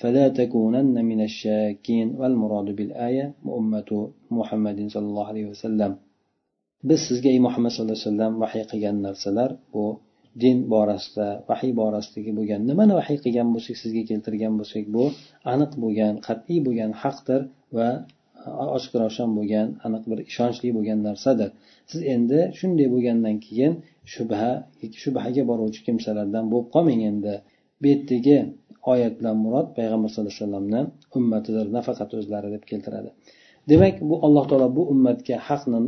فلا 0.00 0.28
تكونن 0.28 1.04
من 1.04 1.20
الشاكين 1.28 2.08
والمراد 2.20 2.68
بالآية 2.76 3.32
أمة 3.58 3.90
محمد 4.30 4.78
صلى 4.94 5.06
الله 5.10 5.26
عليه 5.26 5.46
وسلم 5.52 5.96
biz 6.88 7.00
sizga 7.08 7.28
ey 7.34 7.40
muhammad 7.46 7.70
sallallohu 7.72 7.96
alayhi 7.96 8.08
vasallam 8.08 8.32
vahiy 8.42 8.64
qilgan 8.70 8.96
narsalar 9.06 9.50
bu 9.74 9.84
din 10.42 10.58
borasida 10.72 11.28
vahiy 11.50 11.72
borasidagi 11.80 12.32
bo'lgan 12.38 12.60
nimani 12.70 12.92
vahiy 13.00 13.18
qilgan 13.24 13.48
bo'lsak 13.54 13.76
sizga 13.82 14.02
keltirgan 14.10 14.54
bo'lsak 14.60 14.84
bu 14.96 15.04
aniq 15.52 15.72
bo'lgan 15.82 16.14
qat'iy 16.26 16.58
bo'lgan 16.66 16.92
haqdir 17.02 17.40
va 17.76 17.88
ochiq 18.76 18.92
ravshan 19.02 19.30
bo'lgan 19.38 19.66
aniq 19.86 20.04
bir 20.10 20.18
ishonchli 20.30 20.68
bo'lgan 20.76 20.98
narsadir. 21.08 21.50
Siz 21.90 22.00
endi 22.14 22.38
shunday 22.58 22.88
bo'lgandan 22.94 23.36
keyin 23.46 23.72
shubha 24.12 24.50
shubhaga 25.02 25.42
boruvchi 25.50 25.80
kimsalardan 25.86 26.44
bo'lib 26.52 26.68
qolmang 26.74 27.02
endi. 27.10 27.34
Bu 27.80 27.86
yerdagi 27.92 28.36
oyat 28.92 29.14
bilan 29.18 29.36
murod 29.44 29.66
payg'ambar 29.76 30.08
sallallohu 30.10 30.32
alayhi 30.32 30.44
vasallamni 30.44 30.80
ummatidir 31.18 31.66
nafaqat 31.76 32.10
o'zlari 32.18 32.48
deb 32.54 32.64
keltiradi. 32.70 33.10
Demak 33.70 33.96
bu 34.08 34.14
alloh 34.26 34.44
taolo 34.50 34.68
bu 34.76 34.82
ummatga 34.92 35.36
haqni 35.48 35.80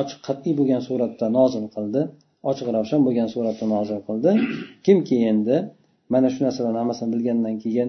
ochiq 0.00 0.18
qat'iy 0.26 0.52
bo'lgan 0.58 0.82
suratda 0.88 1.26
nozil 1.38 1.64
qildi 1.76 2.02
ochiq 2.50 2.68
ravshan 2.76 3.00
bo'lgan 3.06 3.28
suratda 3.34 3.66
nozil 3.74 4.00
qildi 4.08 4.30
kimki 4.86 5.16
endi 5.30 5.56
mana 6.12 6.28
shu 6.32 6.40
narsalarni 6.46 6.78
hammasini 6.82 7.10
bilgandan 7.14 7.56
keyin 7.64 7.88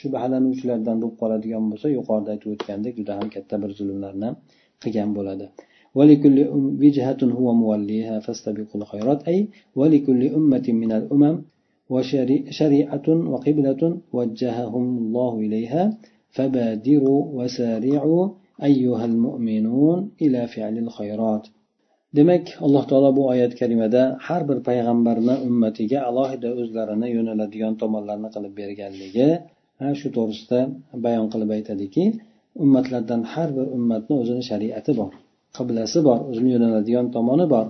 shubhalanuvchilardan 0.00 0.96
bo'lib 1.02 1.16
qoladigan 1.22 1.64
bo'lsa 1.70 1.86
yuqorida 1.96 2.30
aytib 2.34 2.48
o'tgandek 2.54 2.92
juda 3.00 3.12
ham 3.18 3.28
katta 3.34 3.54
bir 3.62 3.70
zulmlarni 3.78 4.28
qilgan 4.82 5.10
bo'ladi 5.18 5.48
ولكل 5.98 6.36
وجهة 6.82 7.20
هو 7.38 7.48
موليها 7.64 8.16
فاستبقوا 8.24 8.80
الخيرات 8.80 9.20
أي 9.30 9.38
ولكل 9.80 10.20
أمة 10.38 10.66
من 10.82 10.90
الأمم 10.98 11.34
وشريعة 11.92 13.06
وقبلة 13.32 13.82
وجههم 14.16 14.84
الله 15.02 15.32
إليها 15.46 15.82
فبادروا 16.36 17.20
وسارعوا 17.38 18.24
ayyuhal 18.67 19.17
mu'minun 19.25 19.99
ila 20.25 20.41
fi'lil 20.53 20.89
khayrat 20.97 21.43
demak 22.17 22.45
alloh 22.65 22.83
taolo 22.89 23.09
bu 23.17 23.23
oyat 23.33 23.53
karimada 23.59 24.03
har 24.27 24.41
bir 24.49 24.59
payg'ambarni 24.67 25.35
ummatiga 25.47 25.99
alohida 26.09 26.49
o'zlarini 26.61 27.07
yo'naladigan 27.17 27.73
tomonlarni 27.81 28.29
qilib 28.35 28.53
berganligi 28.61 29.29
shu 29.99 30.07
to'g'risida 30.17 30.59
bayon 31.05 31.27
qilib 31.33 31.49
aytadiki 31.57 32.03
ummatlardan 32.63 33.21
har 33.33 33.49
bir 33.57 33.67
ummatni 33.77 34.13
o'zini 34.21 34.43
shariati 34.49 34.93
bor 35.01 35.13
qiblasi 35.57 35.99
bor 36.07 36.19
o'zini 36.29 36.49
yo'naladigan 36.55 37.07
tomoni 37.15 37.45
bor. 37.53 37.67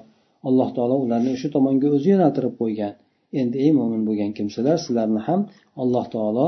Alloh 0.48 0.70
taolo 0.76 0.96
ularni 1.06 1.34
shu 1.42 1.48
tomonga 1.56 1.88
o'zi 1.96 2.08
yo'naltirib 2.14 2.54
qo'ygan. 2.62 2.94
Endi 3.42 3.58
ey 3.66 3.72
mo'min 3.80 4.02
bo'lgan 4.08 4.32
kimsalar 4.38 4.78
sizlarni 4.86 5.22
ham 5.28 5.42
alloh 5.84 6.06
taolo 6.16 6.48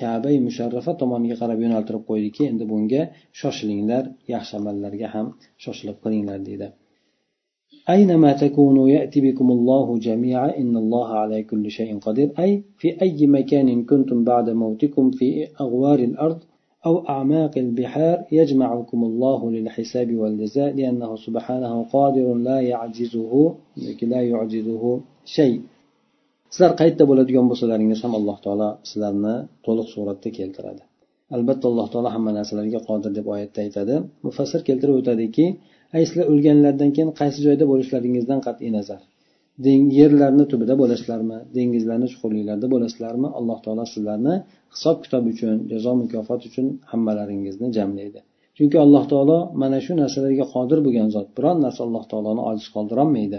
kabai 0.00 0.36
musharrafa 0.46 0.92
tomoniga 1.00 1.36
qarab 1.42 1.58
yo'naltirib 1.64 2.02
qo'ydiki 2.10 2.42
endi 2.50 2.64
bunga 2.72 3.02
shoshilinglar 3.40 4.04
yaxshi 4.34 4.54
amallarga 4.60 5.08
ham 5.14 5.26
shoshilib 5.64 5.96
qilinglar 6.04 6.40
deydi. 6.48 6.68
أينما 7.90 8.32
تكونوا 8.32 8.88
يأتي 8.88 9.20
بكم 9.20 9.50
الله 9.50 9.98
جميعا 9.98 10.48
إن 10.58 10.76
الله 10.76 11.08
على 11.08 11.42
كل 11.42 11.70
شيء 11.70 11.98
قدير 11.98 12.28
أي 12.38 12.62
في 12.78 13.02
أي 13.02 13.26
مكان 13.26 13.84
كنتم 13.84 14.24
بعد 14.24 14.50
موتكم 14.50 15.10
في 15.10 15.48
أغوار 15.60 15.98
الأرض 15.98 16.38
أو 16.86 17.08
أعماق 17.08 17.58
البحار 17.58 18.24
يجمعكم 18.32 19.04
الله 19.04 19.50
للحساب 19.50 20.14
والجزاء 20.14 20.74
لأنه 20.74 21.16
سبحانه 21.16 21.82
قادر 21.92 22.34
لا 22.34 22.60
يعجزه 22.60 23.54
لا 24.02 24.22
يعجزه 24.22 25.00
شيء 25.24 25.60
sizlar 26.52 26.72
qayerda 26.80 27.04
bo'ladigan 27.10 27.46
bo'lsalaringiz 27.50 28.00
ham 28.04 28.12
alloh 28.18 28.38
taolo 28.44 28.68
sizlarni 28.90 29.34
to'liq 29.66 29.88
suratda 29.94 30.30
keltiradi. 30.38 30.82
Albatta 31.36 31.64
alloh 31.70 31.86
taolo 31.92 32.08
hamma 32.14 32.32
narsalarga 32.38 32.80
qodir 32.88 33.10
deb 33.18 33.26
oyatda 33.34 33.58
aytadi. 33.66 33.94
Mufassir 34.26 34.60
keltirib 34.68 34.96
o'tadiki 35.00 35.46
ay 35.96 36.02
sizlar 36.08 36.26
o'lganlaridan 36.32 36.90
keyin 36.96 37.10
qaysi 37.20 37.38
joyda 37.46 37.64
bo'lishlaringizdan 37.72 38.40
qat'iy 38.46 38.70
nazar. 38.78 39.00
Yerlarni 39.98 40.44
tubida 40.52 40.74
bo'lasizlarmi? 40.82 41.38
Dengizlarni 41.56 42.06
chuqurliklarida 42.12 42.68
bo'lasizlarmi? 42.74 43.28
Alloh 43.38 43.58
taolo 43.64 43.84
sizlarni 43.94 44.34
hisob 44.74 44.96
kitob 45.04 45.24
uchun 45.32 45.56
jazo 45.72 45.92
mukofot 46.02 46.40
uchun 46.48 46.66
hammalaringizni 46.90 47.68
jamlaydi. 47.78 48.20
Chunki 48.56 48.76
alloh 48.84 49.04
taolo 49.12 49.38
mana 49.62 49.78
shu 49.84 49.92
narsalarga 50.02 50.44
qodir 50.54 50.78
bo'lgan 50.86 51.08
zot 51.16 51.28
biron 51.36 51.58
narsa 51.64 51.80
alloh 51.86 52.04
taoloni 52.12 52.42
ojiz 52.50 52.66
qoldirolmaydi. 52.76 53.38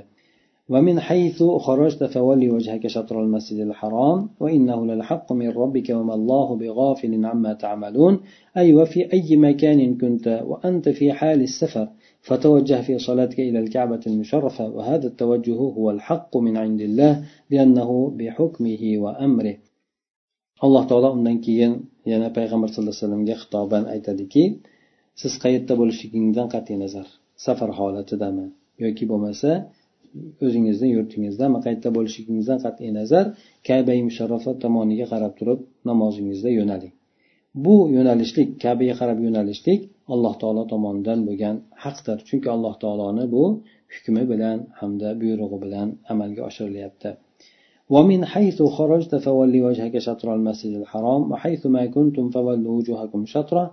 ومن 0.69 0.99
حيث 0.99 1.43
خرجت 1.43 2.03
فولي 2.03 2.49
وجهك 2.49 2.87
شطر 2.87 3.21
المسجد 3.21 3.59
الحرام 3.59 4.29
وإنه 4.39 4.85
للحق 4.85 5.33
من 5.33 5.49
ربك 5.49 5.89
وما 5.89 6.13
الله 6.13 6.55
بغافل 6.55 7.25
عما 7.25 7.53
تعملون. 7.53 8.19
أي 8.57 8.73
وفي 8.73 9.13
أي 9.13 9.35
مكان 9.37 9.97
كنت 9.97 10.43
وأنت 10.47 10.89
في 10.89 11.13
حال 11.13 11.41
السفر 11.41 11.87
فتوجه 12.21 12.81
في 12.81 12.99
صلاتك 12.99 13.39
إلى 13.39 13.59
الكعبة 13.59 13.99
المشرفة. 14.07 14.69
وهذا 14.69 15.07
التوجه 15.07 15.55
هو 15.55 15.91
الحق 15.91 16.37
من 16.37 16.57
عند 16.57 16.81
الله 16.81 17.23
لأنه 17.49 18.13
بحكمه 18.17 18.83
وأمره. 18.97 19.57
alloh 20.65 20.83
taolo 20.89 21.09
undan 21.17 21.37
keyin 21.45 21.73
yana 22.11 22.27
payg'ambar 22.37 22.67
sallallohu 22.71 22.95
alayhi 22.95 23.03
vasallamga 23.03 23.35
xitoban 23.41 23.83
aytadiki 23.93 24.43
siz 25.21 25.33
qayerda 25.43 25.73
bo'lishligingizdan 25.79 26.47
qat'iy 26.53 26.77
nazar. 26.83 27.07
Safar 27.45 27.69
holatidami 27.79 28.45
yoki 28.83 29.03
bo'lmasa 29.11 29.49
o'zingizni 30.44 30.88
yurtingizdami 30.96 31.58
qayerda 31.64 31.90
bo'lishligingizdan 31.96 32.58
qat'iy 32.64 32.90
nazar 32.98 33.24
kabai 33.68 33.98
musharrafa 34.08 34.52
tomoniga 34.64 35.06
qarab 35.12 35.32
turib 35.38 35.60
namozingizda 35.90 36.50
yo'naling 36.58 36.94
bu 37.64 37.76
yo'nalishlik 37.96 38.48
kabaga 38.64 38.94
qarab 39.00 39.18
yo'nalishlik 39.26 39.80
alloh 40.14 40.34
taolo 40.42 40.62
tomonidan 40.72 41.18
bo'lgan 41.28 41.56
haqdir 41.84 42.18
chunki 42.28 42.48
alloh 42.56 42.74
taoloni 42.82 43.24
bu 43.34 43.44
hukmi 43.94 44.22
bilan 44.32 44.58
hamda 44.80 45.08
buyrug'i 45.20 45.58
bilan 45.64 45.88
amalga 46.12 46.42
oshirilyapti 46.50 47.10
ومن 47.94 48.20
حيث 48.32 48.58
خرجت 48.76 49.12
فولي 49.26 49.60
وجهك 49.66 49.94
شطر 50.06 50.28
المسجد 50.36 50.74
الحرام 50.82 51.22
وحيث 51.32 51.62
ما 51.74 51.82
كنتم 51.96 52.24
فولوا 52.34 52.72
وجوهكم 52.78 53.20
شطره 53.34 53.64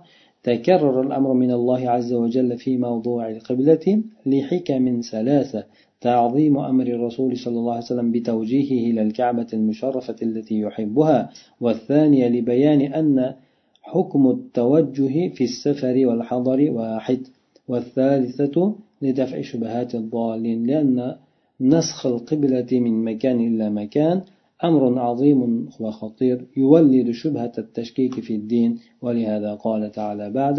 تكرر 0.43 1.01
الأمر 1.01 1.33
من 1.33 1.51
الله 1.51 1.89
عز 1.89 2.13
وجل 2.13 2.57
في 2.57 2.77
موضوع 2.77 3.29
القبلة 3.29 4.03
لحكم 4.25 5.01
ثلاثة 5.11 5.63
تعظيم 6.01 6.57
أمر 6.57 6.87
الرسول 6.87 7.37
صلى 7.37 7.59
الله 7.59 7.73
عليه 7.73 7.83
وسلم 7.83 8.11
بتوجيهه 8.11 8.91
إلى 8.91 9.01
الكعبة 9.01 9.47
المشرفة 9.53 10.15
التي 10.21 10.59
يحبها 10.59 11.29
والثانية 11.61 12.27
لبيان 12.27 12.81
أن 12.81 13.33
حكم 13.81 14.29
التوجه 14.29 15.29
في 15.29 15.43
السفر 15.43 16.07
والحضر 16.07 16.71
واحد 16.71 17.27
والثالثة 17.67 18.75
لدفع 19.01 19.41
شبهات 19.41 19.95
الضالين 19.95 20.63
لأن 20.67 21.15
نسخ 21.61 22.05
القبلة 22.05 22.67
من 22.71 23.03
مكان 23.03 23.39
إلى 23.39 23.69
مكان 23.69 24.21
أمر 24.64 24.98
عظيم 24.98 25.68
وخطير 25.80 26.46
يولد 26.56 27.10
شبهة 27.10 27.52
التشكيك 27.58 28.14
في 28.20 28.34
الدين 28.34 28.78
ولهذا 29.02 29.54
قال 29.54 29.92
تعالى 29.92 30.30
بعد 30.30 30.58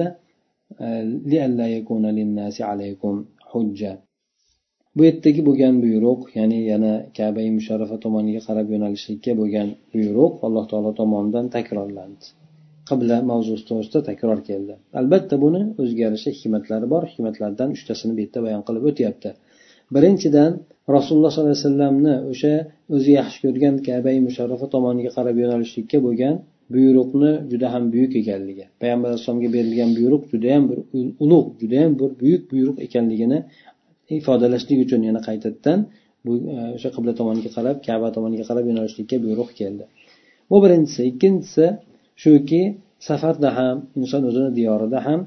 لئلا 1.31 1.67
يكون 1.77 2.05
للناس 2.05 2.61
عليكم 2.61 3.25
حجة 3.51 3.93
bu 4.97 5.03
yerdagi 5.05 5.41
bo'lgan 5.47 5.75
buyruq 5.83 6.21
ya'ni 6.37 6.59
yana 6.71 6.93
kabai 7.17 7.49
musharrafa 7.57 7.97
tomoniga 8.05 8.41
qarab 8.47 8.67
yo'nalishlikka 8.73 9.33
bo'lgan 9.39 9.67
buyruq 9.93 10.33
alloh 10.47 10.65
taolo 10.71 10.91
tomonidan 11.01 11.45
takrorlandi 11.55 12.25
qibla 12.89 13.17
mavzusi 13.31 13.63
to'g'risida 13.69 13.99
takror 14.09 14.39
keldi 14.49 14.73
albatta 14.99 15.35
buni 15.43 15.61
o'ziga 15.81 16.01
yarasha 16.07 16.29
hikmatlari 16.37 16.87
bor 16.93 17.03
hikmatlardan 17.11 17.69
uchtasini 17.77 18.13
bu 18.17 18.21
yerda 18.23 18.39
bayon 18.45 18.63
qilib 18.67 18.83
o'tyapti 18.91 19.29
birinchidan 19.95 20.51
rasululloh 20.96 21.30
sollallohu 21.34 21.52
alayhi 21.54 21.66
vasallamni 21.66 22.14
o'sha 22.32 22.52
o'zi 22.94 23.10
yaxshi 23.18 23.38
ko'rgan 23.44 23.74
kabai 23.88 24.16
musharrafa 24.26 24.66
tomoniga 24.74 25.10
qarab 25.16 25.36
yo'nalishlikka 25.42 25.98
bo'lgan 26.06 26.34
buyruqni 26.74 27.30
juda 27.50 27.66
ham 27.74 27.84
buyuk 27.94 28.12
ekanligi 28.20 28.64
payg'ambar 28.80 29.08
alayhissalomga 29.10 29.48
berilgan 29.56 29.90
buyruq 29.98 30.22
judayam 30.32 30.62
bir 30.70 30.78
ulug' 31.24 31.48
judayam 31.62 31.92
bir 32.00 32.10
buyuk 32.22 32.42
buyruq 32.52 32.76
ekanligini 32.86 33.38
ifodalashlik 34.18 34.78
uchun 34.84 35.00
yana 35.08 35.20
qaytadan 35.28 35.78
bu 36.26 36.32
e, 36.36 36.56
o'sha 36.76 36.90
qibla 36.96 37.12
tomoniga 37.20 37.50
qarab 37.56 37.76
kaba 37.88 38.08
tomoniga 38.16 38.44
qarab 38.50 38.64
yo'nalishlikka 38.70 39.16
buyruq 39.24 39.50
keldi. 39.60 39.84
Bu 40.50 40.56
birinchisi. 40.64 41.00
Ikkinchisi 41.10 41.66
shuki 42.22 42.62
safarda 43.08 43.50
ham 43.58 43.76
inson 44.00 44.22
o'zini 44.30 44.50
diyorida 44.58 44.98
ham 45.06 45.20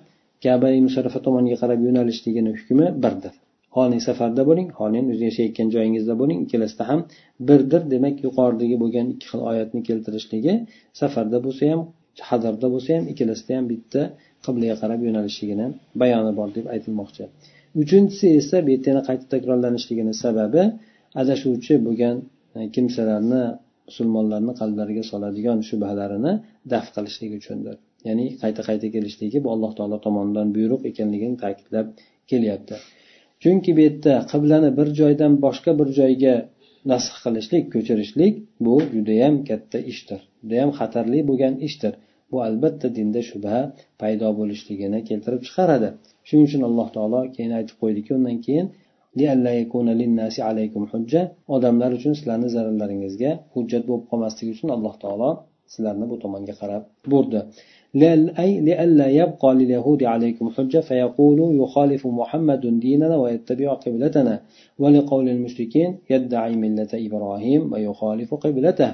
kaba 0.46 0.68
musharrafa 0.88 1.20
tomoniga 1.28 1.58
qarab 1.64 1.80
yo'nalishligini 1.88 2.52
hukmi 2.58 2.86
birdir. 3.04 3.34
Holing 3.76 4.02
safarda 4.08 4.44
bo'ling 4.50 4.70
holing 4.80 5.06
o'zi 5.14 5.24
yashayotgan 5.30 5.68
joyingizda 5.76 6.14
bo'ling. 6.22 6.40
Ikkalasida 6.46 6.84
ham 6.92 7.00
birdir 7.48 7.82
demak 7.94 8.16
yuqoridagi 8.28 8.76
bo'lgan 8.84 9.06
ikki 9.14 9.26
xil 9.32 9.42
oyatni 9.52 9.82
keltirishligi 9.90 10.54
safarda 11.02 11.38
bo'lsa 11.46 11.64
ham 11.72 11.82
hadarda 12.30 12.68
bo'lsa 12.74 12.90
ham 12.98 13.06
ikkalasida 13.12 13.52
ham 13.58 13.66
bitta 13.74 14.02
qiblaga 14.46 14.76
qarab 14.82 15.00
yo'nalishligini 15.08 15.66
bayoni 16.02 16.32
bor 16.40 16.50
deb 16.58 16.66
aytilmoqchi. 16.76 17.24
Uchinchisi 17.82 18.28
esa 18.42 18.58
bu 18.66 18.70
yerda 18.74 18.88
yana 18.92 19.04
qayta 19.10 19.26
takrorlanishligini 19.34 20.14
sababi 20.24 20.64
adashuvchi 21.22 21.74
bo'lgan 21.88 22.16
e, 22.58 22.60
kimsalarni 22.76 23.44
musulmonlarni 23.90 24.54
qalblariga 24.62 25.04
soladigan 25.12 25.60
shubhalarini 25.70 26.34
daf 26.74 26.86
qilishlik 26.96 27.32
uchundir. 27.40 27.76
Ya'ni 28.08 28.26
qayta 28.44 28.62
qayta 28.70 28.88
kelishligi 28.96 29.38
bu 29.46 29.50
alloh 29.56 29.72
taolo 29.78 29.98
tomonidan 30.06 30.48
buyruq 30.58 30.82
ekanligini 30.92 31.36
ta'kidlab 31.44 31.88
kelyapti. 32.32 32.76
Chunki 33.44 33.72
bu 33.78 33.82
yerda 33.88 34.14
qiblani 34.32 34.70
bir 34.78 34.88
joydan 35.00 35.34
boshqa 35.46 35.72
bir 35.80 35.90
joyga 36.00 36.36
nasx 36.92 37.16
qilishlik 37.24 37.66
ko'chirishlik 37.74 38.34
bu 38.66 38.76
judayam 38.96 39.36
katta 39.50 39.80
ishdir. 39.92 40.20
Judayam 40.42 40.72
xatarli 40.80 41.20
bo'lgan 41.30 41.56
ishdir. 41.68 41.94
Bu 42.32 42.38
albatta 42.48 42.88
dinda 42.98 43.22
shubha 43.30 43.58
paydo 44.02 44.28
bo'lishligini 44.40 45.00
keltirib 45.10 45.42
chiqaradi. 45.48 45.90
Shuning 46.28 46.46
uchun 46.50 46.62
alloh 46.70 46.88
taolo 46.96 47.22
keyin 47.36 47.54
aytib 47.60 47.78
qo'ydiki 47.82 48.12
undan 48.18 48.38
keyin 48.46 48.68
odamlar 51.56 51.92
uchun 51.98 52.14
sizlarni 52.20 52.50
zararlaringizga 52.56 53.32
hujjat 53.54 53.84
bo'lib 53.90 54.06
qolmasligi 54.12 54.52
uchun 54.56 54.70
alloh 54.76 54.96
taolo 55.04 55.30
sizlarni 55.74 56.06
bu 56.12 56.16
tomonga 56.24 56.54
qarab 56.62 56.84
burdi. 57.12 57.40
أي 58.43 58.61
لئلا 58.61 59.07
يبقى 59.21 59.55
لليهود 59.55 60.01
عليكم 60.05 60.51
حجة 60.51 60.81
فيقولوا 60.89 61.53
يخالف 61.63 62.07
محمد 62.07 62.81
ديننا 62.81 63.17
ويتبع 63.17 63.69
قبلتنا 63.75 64.35
ولقول 64.79 65.29
المشركين 65.29 65.91
يدعي 66.11 66.57
ملة 66.65 66.93
إبراهيم 67.07 67.73
ويخالف 67.73 68.35
قبلته 68.35 68.91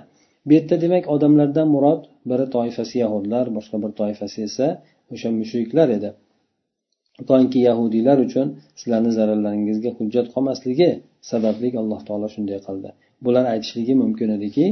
bu 0.46 0.52
yerda 0.52 0.76
demak 0.80 1.04
odamlardan 1.14 1.68
murod 1.74 2.02
biri 2.30 2.46
toifasi 2.54 2.96
yahudlar 3.04 3.46
boshqa 3.56 3.76
bir 3.82 3.90
toifasi 4.00 4.38
esa 4.48 4.66
o'sha 5.12 5.28
mushriklar 5.40 5.88
edi 5.96 6.10
toinki 7.30 7.58
yahudiylar 7.68 8.18
uchun 8.26 8.46
sizlarni 8.80 9.12
zararlaringizga 9.18 9.90
hujjat 9.98 10.26
qolmasligi 10.34 10.90
sababli 11.30 11.68
alloh 11.82 12.00
taolo 12.08 12.28
shunday 12.34 12.58
qildi 12.66 12.90
bular 13.24 13.44
aytishligi 13.54 13.94
mumkin 14.02 14.28
ediki 14.36 14.66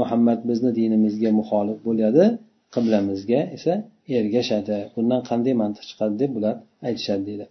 muhammad 0.00 0.40
bizni 0.50 0.70
dinimizga 0.78 1.30
muxolif 1.40 1.78
bo'ladi 1.88 2.24
qiblamizga 2.73 3.39
esa 3.57 3.73
ergashadi. 4.19 4.77
Bundan 4.95 5.21
qanday 5.29 5.53
mantiq 5.61 5.83
chiqadi 5.89 6.15
deb 6.21 6.31
bular 6.37 6.55
aytishadi 6.89 7.23
deydi. 7.29 7.45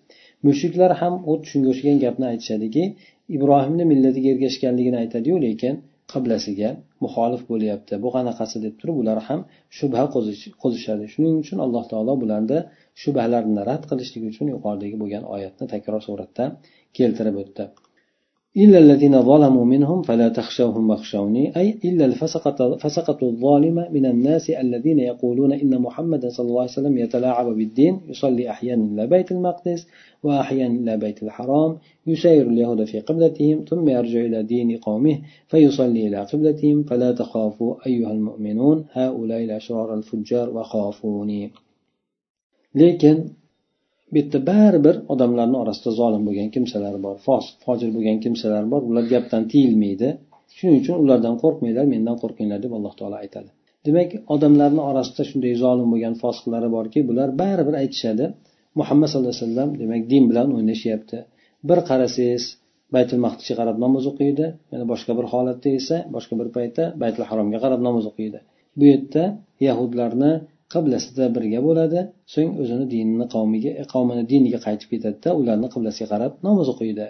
Mushriklar 0.46 0.92
ham 1.00 1.14
xuddi 1.26 1.46
shunga 1.50 1.68
o'xshagan 1.72 1.98
gapni 2.04 2.26
aytishadiki 2.32 2.84
ibrohimni 3.36 3.84
millatiga 3.92 4.28
ergashganligini 4.34 4.98
aytadiyu 5.02 5.36
lekin 5.46 5.74
qiblasiga 6.12 6.70
muxolif 7.04 7.42
bo'lyapti. 7.50 7.94
Bu 8.04 8.08
qanaqasi 8.16 8.56
deb 8.64 8.74
turib 8.80 8.96
ular 9.02 9.18
ham 9.28 9.40
shubha 9.78 10.02
qo'zishadi. 10.62 11.04
Shuning 11.14 11.34
uchun 11.42 11.58
alloh 11.66 11.84
taolo 11.92 12.14
bularni 12.22 12.58
shubhalarni 13.02 13.62
rad 13.70 13.82
qilishlik 13.90 14.22
uchun 14.30 14.46
yuqoridagi 14.54 14.96
bo'lgan 15.02 15.24
oyatni 15.34 15.64
takror 15.74 16.00
suratda 16.08 16.44
keltirib 16.98 17.36
o'tdi. 17.44 17.64
إلا 18.56 18.78
الذين 18.78 19.22
ظلموا 19.22 19.64
منهم 19.64 20.02
فلا 20.02 20.28
تخشوهم 20.28 20.90
واخشوني 20.90 21.56
أي 21.56 21.78
إلا 21.84 22.04
الفسقة 22.04 22.76
فسقة 22.76 23.18
الظالم 23.22 23.86
من 23.92 24.06
الناس 24.06 24.50
الذين 24.50 24.98
يقولون 24.98 25.52
إن 25.52 25.82
محمد 25.82 26.26
صلى 26.26 26.46
الله 26.46 26.60
عليه 26.60 26.70
وسلم 26.70 26.98
يتلاعب 26.98 27.46
بالدين 27.46 28.00
يصلي 28.08 28.50
أحيانا 28.50 28.84
إلى 28.84 29.06
بيت 29.06 29.32
المقدس 29.32 29.86
وأحيانا 30.22 30.74
إلى 30.80 30.96
بيت 30.96 31.22
الحرام 31.22 31.78
يسير 32.06 32.48
اليهود 32.48 32.84
في 32.84 33.00
قبلتهم 33.00 33.64
ثم 33.68 33.88
يرجع 33.88 34.20
إلى 34.20 34.42
دين 34.42 34.76
قومه 34.76 35.18
فيصلي 35.48 36.06
إلى 36.06 36.24
قبلتهم 36.32 36.82
فلا 36.82 37.12
تخافوا 37.12 37.86
أيها 37.86 38.12
المؤمنون 38.12 38.84
هؤلاء 38.92 39.44
الأشرار 39.44 39.94
الفجار 39.94 40.56
وخافوني. 40.56 41.50
lekin 42.74 43.41
bu 44.12 44.16
yerda 44.20 44.38
baribir 44.50 44.96
odamlarni 45.12 45.56
orasida 45.62 45.90
zolim 46.00 46.22
bo'lgan 46.28 46.48
kimsalar 46.54 46.94
bor 47.04 47.16
fosiq 47.26 47.54
fojir 47.64 47.90
bo'lgan 47.96 48.18
kimsalar 48.24 48.64
bor. 48.72 48.82
Ular 48.90 49.04
gapdan 49.14 49.42
tiyilmaydi. 49.52 50.08
Shuning 50.56 50.76
uchun 50.82 50.96
ulardan 51.04 51.34
qo'rqmanglar 51.42 51.84
mendan 51.94 52.16
qo'rqinglar 52.22 52.58
deb 52.64 52.72
alloh 52.78 52.92
taolo 52.98 53.16
aytadi. 53.24 53.50
Demak 53.86 54.10
odamlarni 54.34 54.82
orasida 54.90 55.22
shunday 55.30 55.54
zolim 55.64 55.88
bo'lgan 55.92 56.14
fosiqlari 56.22 56.68
borki 56.76 57.00
bular 57.08 57.28
baribir 57.42 57.74
aytishadi. 57.82 58.24
Muhammad 58.80 59.08
sallallohu 59.10 59.34
alayhi 59.34 59.46
vasallam 59.46 59.70
demak 59.82 60.02
din 60.12 60.24
bilan 60.30 60.48
o'ynashyapti. 60.56 61.18
Bir 61.68 61.78
qarasangiz 61.90 62.44
baytul 62.94 63.20
maqdisga 63.26 63.54
qarab 63.60 63.76
namoz 63.84 64.04
o'qiydi 64.10 64.46
yana 64.72 64.84
boshqa 64.92 65.12
bir 65.18 65.26
holatda 65.32 65.68
esa 65.80 65.96
boshqa 66.14 66.34
bir 66.40 66.48
paytda 66.56 66.84
baytul 67.02 67.24
haromga 67.30 67.58
qarab 67.64 67.80
namoz 67.88 68.04
o'qiydi. 68.10 68.38
Bu 68.78 68.84
yerda 68.92 69.24
yahudlarni 69.68 70.32
qiblasida 70.73 71.25
birga 71.35 71.59
bo'ladi 71.67 71.99
so'ng 72.33 72.51
o'zini 72.61 72.85
dinini 72.93 73.25
qavmiga 73.35 73.71
qavmini 73.93 74.23
diniga 74.31 74.59
qaytib 74.67 74.89
ketadida 74.93 75.29
ularni 75.39 75.67
qiblasiga 75.73 76.07
qarab 76.13 76.31
namoz 76.47 76.67
o'qiydi 76.73 77.07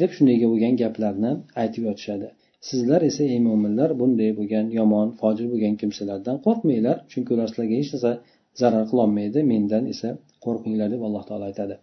deb 0.00 0.10
shundayga 0.16 0.46
bo'lgan 0.52 0.74
gaplarni 0.82 1.30
aytib 1.62 1.82
yotishadi 1.88 2.28
sizlar 2.68 3.00
esa 3.10 3.22
ey 3.34 3.40
mo'minlar 3.48 3.90
bunday 4.00 4.30
bo'lgan 4.38 4.66
yomon 4.78 5.08
fojir 5.20 5.46
bo'lgan 5.52 5.74
kimsalardan 5.80 6.36
qo'rqmanglar 6.46 6.96
chunki 7.12 7.30
ular 7.34 7.46
sizlarga 7.52 7.76
hech 7.80 7.90
narsa 7.94 8.12
zarar 8.60 8.84
qilolmaydi 8.90 9.40
mendan 9.52 9.84
esa 9.94 10.08
qo'rqinglar 10.44 10.88
deb 10.94 11.02
alloh 11.08 11.22
taolo 11.28 11.44
aytadi 11.50 11.76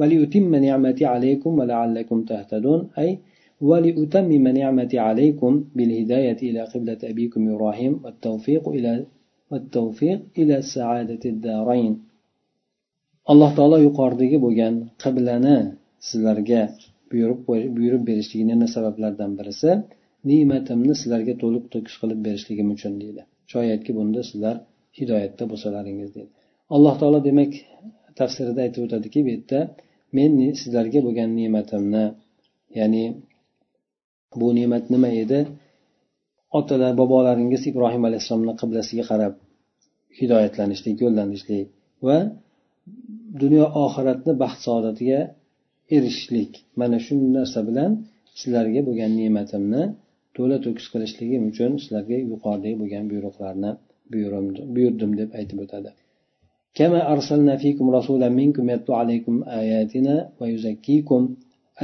وليتم 0.00 0.52
نعمتي 0.66 1.04
عليكم 1.14 1.50
ولعلكم 1.58 2.18
تهتدون 2.30 2.80
أي 2.98 3.10
ولأتمم 3.68 4.46
نعمتي 4.60 4.98
عليكم 5.08 5.52
بالهداية 5.76 6.38
إلى 6.48 6.60
قبلة 6.72 7.00
أبيكم 7.12 7.40
إبراهيم 7.52 7.92
والتوفيق 8.04 8.64
إلى 8.68 8.90
والتوفيق 9.50 10.20
إلى 10.40 10.56
سعادة 10.74 11.22
الدارين 11.34 11.94
alloh 13.32 13.50
taolo 13.58 13.78
yuqoridagi 13.86 14.38
bo'lgan 14.44 14.74
qiblani 15.02 15.56
sizlarga 16.08 16.62
buyurib 17.10 17.40
buyurib 17.76 18.02
berishligini 18.10 18.50
yana 18.54 18.68
sabablardan 18.76 19.32
birisi 19.38 19.70
ne'matimni 20.30 20.94
sizlarga 21.00 21.34
to'liq 21.42 21.64
to'kis 21.72 21.94
qilib 22.02 22.20
berishligim 22.26 22.68
uchun 22.76 22.94
deydi 23.02 23.22
shoyatki 23.52 23.90
bunda 23.98 24.20
sizlar 24.30 24.56
hidoyatda 24.98 25.44
bo'lsalaringiz 25.50 26.10
deydi 26.16 26.30
alloh 26.74 26.94
taolo 27.00 27.18
demak 27.28 27.52
tafsirida 28.20 28.60
aytib 28.66 28.82
o'tadiki 28.86 29.18
bu 29.26 29.30
yerda 29.34 29.60
men 30.16 30.32
sizlarga 30.62 31.00
bo'lgan 31.06 31.30
ne'matimni 31.40 32.04
ya'ni 32.78 33.04
bu 34.40 34.48
ne'mat 34.58 34.84
nima 34.94 35.10
edi 35.22 35.38
otalar 36.58 36.92
bobolaringiz 37.00 37.62
ibrohim 37.70 38.02
alayhissalomni 38.08 38.54
qiblasiga 38.60 39.04
qarab 39.10 39.34
hidoyatlanishlik 40.18 40.96
yo'llanishlik 41.04 41.66
va 42.06 42.18
dunyo 43.42 43.64
oxiratni 43.84 44.32
baxt 44.42 44.60
saodatiga 44.66 45.20
erishishlik 45.96 46.52
mana 46.80 46.98
shu 47.04 47.14
narsa 47.36 47.60
bilan 47.68 47.90
sizlarga 48.40 48.80
bo'lgan 48.88 49.12
ne'matimni 49.20 49.82
to'la 50.36 50.56
to'kis 50.64 50.86
qilishligim 50.92 51.42
uchun 51.50 51.70
sizlarga 51.82 52.16
yuqoridagi 52.32 52.76
bo'lgan 52.82 53.04
buyruqlarni 53.12 53.70
buyurdim 54.74 55.10
deb 55.20 55.30
aytib 55.40 55.60
o'tadi 55.66 55.92
كما 56.78 57.00
أرسلنا 57.12 57.54
فيكم 57.62 57.86
رسولا 57.98 58.28
منكم 58.40 58.64
يتلو 58.70 58.94
عليكم 59.02 59.34
آياتنا 59.60 60.14
ويزكيكم 60.40 61.20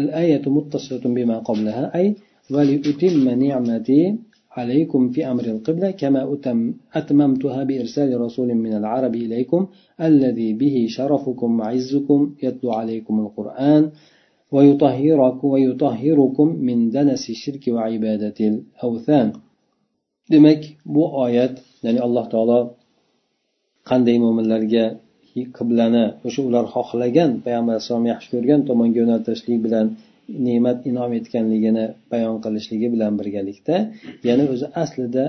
الآية 0.01 0.45
متصلة 0.57 1.05
بما 1.17 1.37
قبلها 1.49 1.85
أي 1.99 2.07
ولأتم 2.55 3.25
نعمتي 3.45 4.01
عليكم 4.59 5.11
في 5.11 5.21
أمر 5.33 5.45
القبلة 5.45 5.91
كما 5.91 6.21
أتم 6.33 6.75
أتممتها 6.95 7.65
بإرسال 7.65 8.21
رسول 8.21 8.49
من 8.55 8.73
العرب 8.81 9.15
إليكم 9.15 9.67
الذي 10.01 10.53
به 10.61 10.87
شرفكم 10.97 11.61
وعزكم 11.61 12.21
يتلو 12.43 12.71
عليكم 12.73 13.15
القرآن 13.25 13.83
ويطهركم 14.53 15.49
ويطهركم 15.49 16.49
من 16.69 16.91
دنس 16.91 17.31
الشرك 17.31 17.65
وعبادة 17.69 18.39
الأوثان 18.41 19.33
demak 20.33 20.63
bu 20.95 21.03
oyat 21.25 21.55
ya'ni 21.85 22.01
alloh 22.07 22.27
taolo 22.33 22.61
qanday 23.89 24.17
mo'minlarga 24.25 24.85
qiblani 25.57 26.05
o'sha 26.27 26.41
ular 26.49 26.65
xohlagan 26.75 27.31
payg'ambar 27.45 27.73
alayhissalom 27.75 28.07
yaxshi 28.13 28.29
ko'rgan 28.35 28.61
tomonga 28.69 28.97
yo'naltirishlik 29.03 29.59
bilan 29.67 29.87
ne'mat 30.48 30.78
inom 30.90 31.12
etganligini 31.20 31.86
bayon 32.12 32.38
qilishligi 32.46 32.88
bilan 32.94 33.14
birgalikda 33.20 33.76
yana 34.30 34.44
o'zi 34.54 34.68
aslida 34.84 35.24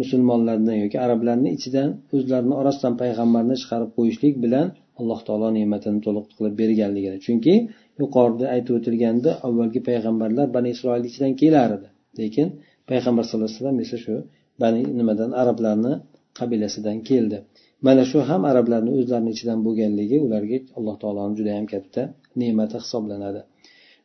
musulmonlarni 0.00 0.74
yoki 0.82 0.98
arablarni 1.06 1.48
ichidan 1.56 1.88
o'zlarini 2.16 2.54
orasidan 2.60 2.94
payg'ambarni 3.02 3.54
chiqarib 3.62 3.90
qo'yishlik 3.96 4.34
bilan 4.44 4.66
alloh 5.00 5.20
taolo 5.26 5.48
ne'matini 5.58 6.00
to'liq 6.06 6.26
qilib 6.36 6.54
berganligini. 6.62 7.18
Chunki 7.26 7.54
yuqorida 8.02 8.46
aytib 8.54 8.72
o'tilganda 8.78 9.30
avvalgi 9.46 9.80
payg'ambarlar 9.88 10.46
bani 10.56 10.68
isroil 10.74 11.04
ichidan 11.10 11.32
kelar 11.42 11.70
edi 11.78 11.88
lekin 12.20 12.46
payg'ambar 12.90 13.24
sallallohu 13.28 13.50
alayhi 13.50 13.60
vasallam 13.62 13.80
esa 13.86 13.98
shu 14.04 14.14
bani 14.62 14.80
nimadan 14.98 15.30
arablarni 15.42 15.92
qabilasidan 16.38 16.98
keldi. 17.08 17.38
Mana 17.86 18.02
shu 18.10 18.18
ham 18.30 18.42
arablarni 18.50 18.90
o'zlarini 18.98 19.30
ichidan 19.36 19.58
bo'lganligi 19.66 20.16
ularga 20.26 20.58
alloh 20.78 20.96
taoloni 21.02 21.34
judayam 21.38 21.66
katta 21.72 22.02
ne'mati 22.40 22.76
hisoblanadi. 22.84 23.40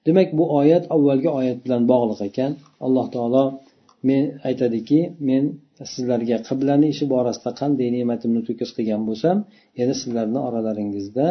Demak 0.08 0.30
bu 0.40 0.44
oyat 0.60 0.84
avvalgi 0.96 1.30
oyat 1.40 1.58
bilan 1.66 1.82
bog'liq 1.92 2.20
ekan. 2.30 2.52
Alloh 2.86 3.06
taolo 3.16 3.44
men 4.10 4.24
aytadiki 4.50 5.00
men 5.30 5.44
sizlarga 5.94 6.38
qiblani 6.48 6.88
ishi 6.94 7.06
borasida 7.14 7.52
qanday 7.62 7.88
ne'matimni 7.98 8.42
to'kis 8.48 8.70
qilgan 8.78 9.02
bo'lsam 9.10 9.38
yana 9.80 9.94
sizlarni 10.02 10.40
oralaringizda 10.48 11.28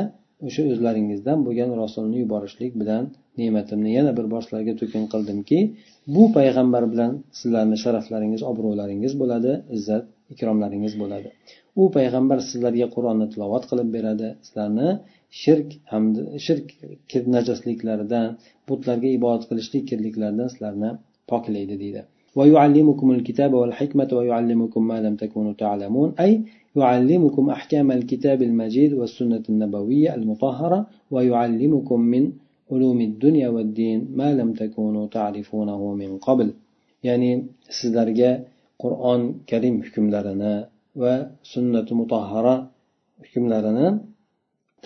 o'sha 0.46 0.62
o'zlaringizdan 0.72 1.38
bo'lgan 1.46 1.70
rasulni 1.82 2.16
yuborishlik 2.22 2.72
bilan 2.80 3.02
ne'matimni 3.40 3.90
yana 3.98 4.10
bir 4.18 4.26
bor 4.32 4.42
sizlarga 4.46 4.74
to'kin 4.80 5.04
qildimki 5.12 5.58
bu 6.14 6.24
payg'ambar 6.36 6.84
bilan 6.92 7.12
sizlarni 7.40 7.76
sharaflaringiz 7.84 8.42
obro'laringiz 8.50 9.12
bo'ladi 9.20 9.52
izzat 9.76 10.04
ikromlaringiz 10.34 10.94
bo'ladi. 11.02 11.28
U 11.80 11.82
payg'ambar 11.96 12.38
sizlarga 12.50 12.86
qur'onni 12.94 13.26
tilovat 13.32 13.64
qilib 13.70 13.88
beradi 13.96 14.28
sizlarni 14.46 14.88
shirk 15.41 15.69
hamda 15.91 16.21
shirk 16.45 16.67
najosliklaridan 17.35 18.27
butlarga 18.69 19.09
ibodat 19.17 19.43
qilishlik 19.49 19.83
kirliklaridan 19.89 20.47
sizlarni 20.53 20.89
poklaydi 21.31 21.77
deydi 21.83 22.03
ويعلمكم 22.39 23.07
الكتاب 23.17 23.51
والحكمة 23.61 24.09
ويعلمكم 24.17 24.81
ما 24.91 24.97
لم 25.05 25.15
تكونوا 25.23 25.53
تعلمون 25.63 26.09
أي 26.23 26.31
يعلمكم 26.81 27.43
أحكام 27.57 27.87
الكتاب 27.97 28.39
المجيد 28.49 28.91
والسنة 28.99 29.45
النبوية 29.53 30.09
المطهرة 30.19 30.79
ويعلمكم 31.13 31.99
من 32.13 32.23
علوم 32.71 32.99
الدنيا 33.09 33.47
والدين 33.55 33.99
ما 34.19 34.29
لم 34.39 34.49
تكونوا 34.53 35.05
تعرفونه 35.17 35.81
من 36.01 36.11
قبل 36.27 36.47
يعني 37.07 37.29
sizlarga 37.77 38.31
qur'on 38.81 39.21
karim 39.49 39.75
hukmlarini 39.85 40.55
va 41.01 41.13
sunnati 41.53 41.93
mutahhara 42.01 42.55
hukmlarini 43.23 43.87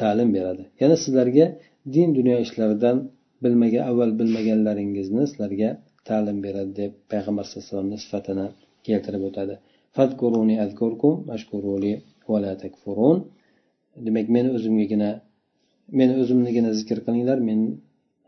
ta'lim 0.00 0.28
beradi. 0.36 0.62
Yana 0.82 0.96
sizlarga 1.04 1.46
din 1.94 2.08
dunyo 2.18 2.36
ishlaridan 2.46 2.96
bilmagan 3.44 3.82
avval 3.90 4.10
bilmaganlaringizni 4.20 5.22
sizlarga 5.30 5.70
ta'lim 6.08 6.38
beradi 6.46 6.72
deb 6.80 6.92
payg'ambar 7.12 7.44
sallallohu 7.44 7.66
alayhi 7.66 7.72
vasallamni 7.72 7.98
sifatini 8.04 8.46
keltirib 8.86 9.22
o'tadi. 9.28 9.54
Demak 14.06 14.26
meni 14.36 14.48
o'zimgagina 14.56 15.10
meni 15.98 16.14
o'zimnigina 16.22 16.70
zikr 16.80 16.98
qilinglar 17.06 17.38
men 17.48 17.60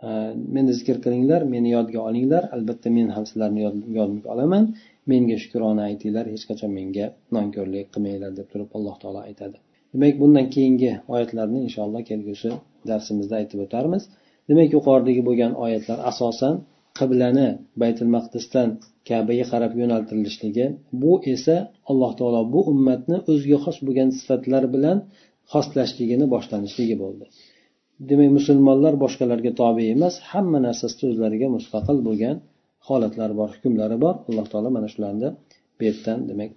e, 0.06 0.08
meni 0.56 0.72
zikr 0.80 0.96
qilinglar 1.04 1.40
meni 1.54 1.68
yodga 1.76 2.00
olinglar. 2.08 2.42
Albatta 2.56 2.88
men 2.98 3.08
ham 3.16 3.24
sizlarni 3.30 3.60
yodimga 3.98 4.28
olaman. 4.34 4.64
Menga 5.10 5.36
shukrona 5.44 5.82
aytinglar 5.90 6.26
hech 6.34 6.44
qachon 6.50 6.70
menga 6.78 7.06
nonko'rlik 7.36 7.86
qilmanglar 7.94 8.32
deb 8.38 8.46
turib 8.52 8.70
alloh 8.76 8.96
taolo 9.02 9.20
aytadi. 9.28 9.58
Demak 9.92 10.14
bundan 10.22 10.46
keyingi 10.54 10.92
oyatlarni 11.14 11.58
inshaalloh 11.66 12.02
kelgusi 12.10 12.50
darsimizda 12.90 13.34
aytib 13.40 13.58
o'tarmiz. 13.64 14.02
Demak 14.48 14.68
yuqoridagi 14.76 15.22
bo'lgan 15.28 15.52
oyatlar 15.64 15.98
asosan 16.10 16.54
qiblani 16.98 17.48
baytul 17.82 18.08
maqdisdan 18.16 18.68
kabaga 19.08 19.44
qarab 19.52 19.72
yo'naltirilishligi 19.80 20.66
bu 21.02 21.12
esa 21.34 21.56
alloh 21.90 22.12
taolo 22.18 22.40
bu 22.54 22.60
ummatni 22.72 23.16
o'ziga 23.30 23.58
xos 23.64 23.76
bo'lgan 23.86 24.08
sifatlar 24.18 24.64
bilan 24.74 24.98
xoslashligini 25.52 26.26
boshlanishligi 26.34 26.96
bo'ldi. 27.02 27.24
Demak 28.08 28.30
musulmonlar 28.38 28.94
boshqalarga 29.04 29.52
tobe 29.60 29.82
emas 29.94 30.14
hamma 30.30 30.58
narsasida 30.66 31.04
o'zlariga 31.12 31.48
mustaqil 31.56 31.98
bo'lgan 32.08 32.36
holatlari 32.88 33.34
bor 33.40 33.48
hukmlari 33.54 33.96
bor. 34.04 34.14
Alloh 34.28 34.46
taolo 34.52 34.68
mana 34.76 34.88
shularni 34.94 35.28
bu 35.79 35.81
yerdan 35.87 36.19
demak 36.29 36.51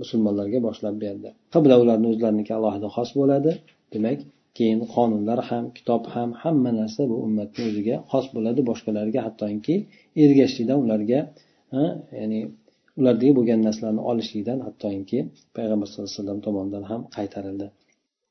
musulmonlarga 0.00 0.58
boshlab 0.68 0.96
berdi 1.04 1.28
qibla 1.54 1.74
ularni 1.82 2.06
o'zlariniki 2.12 2.52
alohida 2.58 2.88
xos 2.96 3.10
bo'ladi 3.20 3.52
demak 3.94 4.18
keyin 4.58 4.80
qonunlar 4.94 5.38
ham 5.50 5.64
kitob 5.76 6.02
ham 6.14 6.30
hamma 6.42 6.70
narsa 6.80 7.02
bu 7.10 7.16
ummatni 7.26 7.60
o'ziga 7.68 7.96
xos 8.12 8.26
bo'ladi 8.34 8.60
boshqalarga 8.70 9.20
hattoki 9.26 9.74
ergashishlikdan 10.24 10.78
ularga 10.84 11.20
ya'ni 12.20 12.40
ulardagi 13.00 13.32
bo'lgan 13.38 13.60
narsalarni 13.66 14.02
olishlikdan 14.10 14.58
hattoki 14.66 15.18
payg'ambar 15.56 15.86
sallallohu 15.88 16.10
alayhi 16.10 16.20
vasallam 16.20 16.40
tomonidan 16.46 16.84
ham 16.90 17.00
qaytarildi 17.16 17.68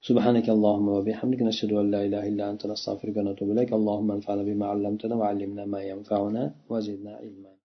سبحانك 0.10 0.48
اللهم 0.56 0.88
وبحمدك 0.98 1.42
نشهد 1.50 1.72
أن 1.82 1.88
لا 1.94 2.02
إله 2.08 2.24
إلا 2.30 2.44
أنت 2.52 2.62
نستغفرك 2.72 3.16
ونتوب 3.18 3.48
إليك 3.54 3.72
اللهم 3.80 4.10
انفعنا 4.18 4.44
بما 4.50 4.66
علمتنا 4.72 5.16
وعلمنا 5.20 5.64
ما 5.74 5.82
ينفعنا 5.92 6.44
وزدنا 6.72 7.14
علما 7.22 7.52